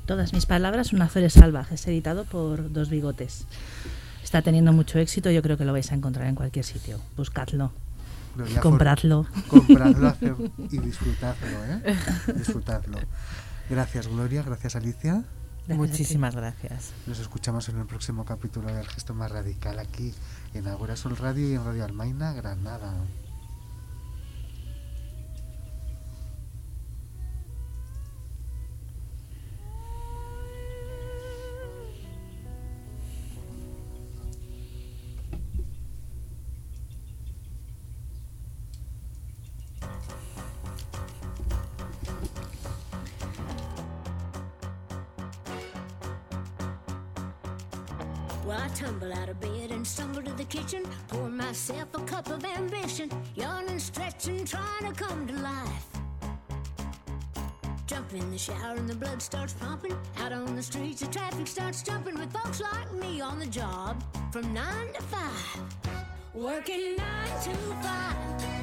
Todas 0.06 0.34
mis 0.34 0.46
palabras 0.46 0.88
son 0.88 1.02
azores 1.02 1.34
salvajes, 1.34 1.86
editado 1.88 2.26
por 2.26 2.72
Dos 2.72 2.90
Bigotes. 2.90 3.46
Está 4.24 4.42
teniendo 4.42 4.74
mucho 4.74 5.00
éxito, 5.00 5.32
yo 5.32 5.42
creo 5.42 5.58
que 5.58 5.66
lo 5.66 5.72
vais 5.72 5.92
a 5.92 5.96
encontrar 5.96 6.28
en 6.28 6.36
cualquier 6.36 6.66
sitio. 6.66 7.00
Buscadlo, 7.16 7.72
compradlo. 8.62 9.26
compradlo 9.48 10.16
y 10.72 10.78
disfrutadlo, 10.80 11.66
¿eh? 11.66 11.96
Disfrutadlo. 12.36 12.98
Gracias, 13.70 14.08
Gloria. 14.08 14.44
Gracias, 14.44 14.76
Alicia. 14.76 15.24
Gracias. 15.68 15.90
Muchísimas 15.90 16.36
gracias. 16.36 16.92
Nos 17.06 17.20
escuchamos 17.20 17.68
en 17.68 17.80
el 17.80 17.86
próximo 17.86 18.24
capítulo 18.24 18.74
del 18.74 18.88
gesto 18.88 19.14
más 19.14 19.32
radical 19.32 19.80
aquí 19.80 20.14
en 20.54 20.68
Agora 20.68 20.96
Sol 20.96 21.18
Radio 21.18 21.50
y 21.50 21.56
en 21.56 21.66
Radio 21.66 21.84
Almaina, 21.84 22.32
Granada. 22.32 22.94
Well, 48.48 48.62
I 48.62 48.70
tumble 48.70 49.12
out 49.12 49.28
of 49.28 49.42
bed 49.42 49.72
and 49.72 49.86
stumble 49.86 50.24
to 50.24 50.32
the 50.32 50.46
kitchen, 50.46 50.86
pour 51.10 51.28
myself 51.28 51.90
a 51.94 52.00
cup 52.04 52.30
of 52.30 52.46
ambition, 52.46 53.12
yawning, 53.36 53.78
stretching, 53.78 54.46
trying 54.46 54.86
to 54.86 54.94
come 54.94 55.28
to 55.28 55.34
life. 55.34 55.88
Jump 57.88 58.14
in 58.14 58.32
the 58.32 58.38
shower 58.38 58.78
and 58.78 58.90
the 58.90 58.96
blood 58.96 59.22
starts 59.22 59.52
pumping. 59.52 59.98
Out 60.20 60.32
on 60.32 60.56
the 60.56 60.64
streets, 60.64 61.02
the 61.02 61.08
traffic 61.08 61.46
starts 61.46 61.84
jumping 61.84 62.18
with 62.18 62.32
folks 62.32 62.62
like 62.62 62.94
me 62.94 63.20
on 63.20 63.38
the 63.38 63.48
job 63.48 64.02
from 64.32 64.54
nine 64.54 64.94
to 64.94 65.02
five. 65.04 65.62
Working 66.34 66.96
nine 66.96 67.42
to 67.44 67.54
five. 67.84 68.57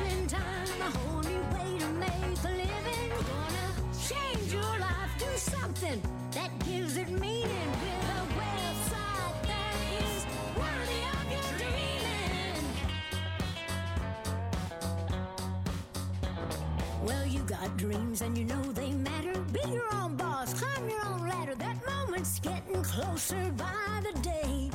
Hustling 0.00 0.26
time. 0.26 0.80
A 0.80 0.90
whole 0.98 1.22
way 1.22 1.78
to 1.78 1.86
make 1.88 2.44
a 2.44 2.48
living. 2.48 3.10
Gonna 3.30 3.68
change 4.08 4.52
your 4.52 4.78
life. 4.78 5.10
Do 5.18 5.26
something 5.36 6.02
that 6.32 6.50
gives 6.64 6.96
it 6.96 7.08
meaning 7.08 7.70
with 7.82 8.10
a 8.10 8.22
website 8.38 9.42
that 9.50 9.74
is 10.00 10.26
worthy 10.56 11.02
of 11.14 11.24
your 11.34 11.50
dreaming. 11.58 12.64
Well, 17.04 17.26
you 17.26 17.40
got 17.40 17.76
dreams 17.76 18.22
and 18.22 18.36
you 18.36 18.44
know 18.44 18.62
they 18.72 18.92
matter. 18.92 19.40
Be 19.52 19.60
your 19.70 19.92
own 19.94 20.16
boss, 20.16 20.54
climb 20.54 20.88
your 20.88 21.04
own 21.06 21.28
ladder. 21.28 21.54
That 21.54 21.76
moment's 21.86 22.38
getting 22.40 22.82
closer 22.82 23.52
by 23.56 24.02
the 24.02 24.18
day. 24.20 24.70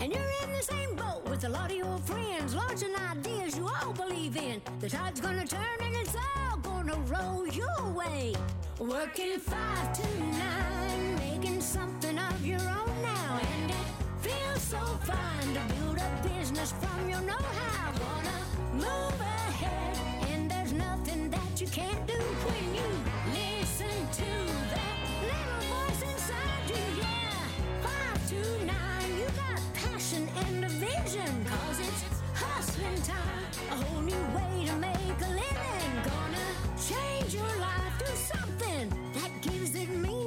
And 0.00 0.12
you're 0.12 0.32
in 0.44 0.52
the 0.52 0.62
same 0.62 0.96
boat 0.96 1.28
with 1.28 1.44
a 1.44 1.48
lot 1.48 1.70
of 1.70 1.76
your 1.76 1.98
friends, 1.98 2.54
launching 2.54 2.94
ideas 3.10 3.56
you 3.56 3.68
all 3.68 3.92
believe 3.92 4.36
in. 4.36 4.62
The 4.80 4.88
tide's 4.88 5.20
gonna 5.20 5.46
turn 5.46 5.78
and 5.82 5.94
it's 5.94 6.16
all 6.16 6.56
gonna 6.56 6.96
roll 7.14 7.46
your 7.48 7.82
way. 7.92 8.34
Working 8.78 9.38
five 9.38 9.92
to 9.92 10.20
nine, 10.20 11.16
making 11.16 11.60
something 11.60 12.18
of 12.18 12.46
your 12.46 12.60
own 12.60 13.02
now. 13.02 13.40
And 13.56 13.70
it 13.70 13.86
feels 14.20 14.62
so 14.62 14.78
fine 14.78 15.54
to 15.54 15.74
build 15.74 15.98
a 15.98 16.28
business 16.28 16.72
from 16.80 17.08
your 17.10 17.20
know 17.20 17.42
how. 17.60 17.92
Gonna 17.92 18.38
move 18.72 19.20
ahead, 19.20 19.98
and 20.30 20.50
there's 20.50 20.72
nothing 20.72 21.30
that 21.30 21.60
you 21.60 21.66
can't 21.66 22.06
do 22.06 22.14
when 22.46 22.74
you 22.74 22.88
listen 23.34 23.96
to 24.20 24.30
that 24.74 24.96
little 25.28 25.60
voice 25.68 26.02
inside 26.10 26.64
you. 26.70 27.02
Yeah, 27.02 27.19
passion 30.10 30.28
and 30.36 30.64
a 30.64 30.68
vision. 30.68 31.44
Cause 31.44 31.80
it's 31.80 32.04
hustling 32.34 33.02
time, 33.02 33.44
a 33.70 33.84
whole 33.84 34.02
new 34.02 34.12
way 34.34 34.66
to 34.66 34.74
make 34.76 35.20
a 35.20 35.30
living. 35.30 35.92
Gonna 36.04 36.46
change 36.88 37.34
your 37.34 37.56
life, 37.58 37.98
do 37.98 38.06
something 38.14 38.88
that 39.14 39.30
gives 39.42 39.74
it 39.74 39.88
meaning. 39.90 40.19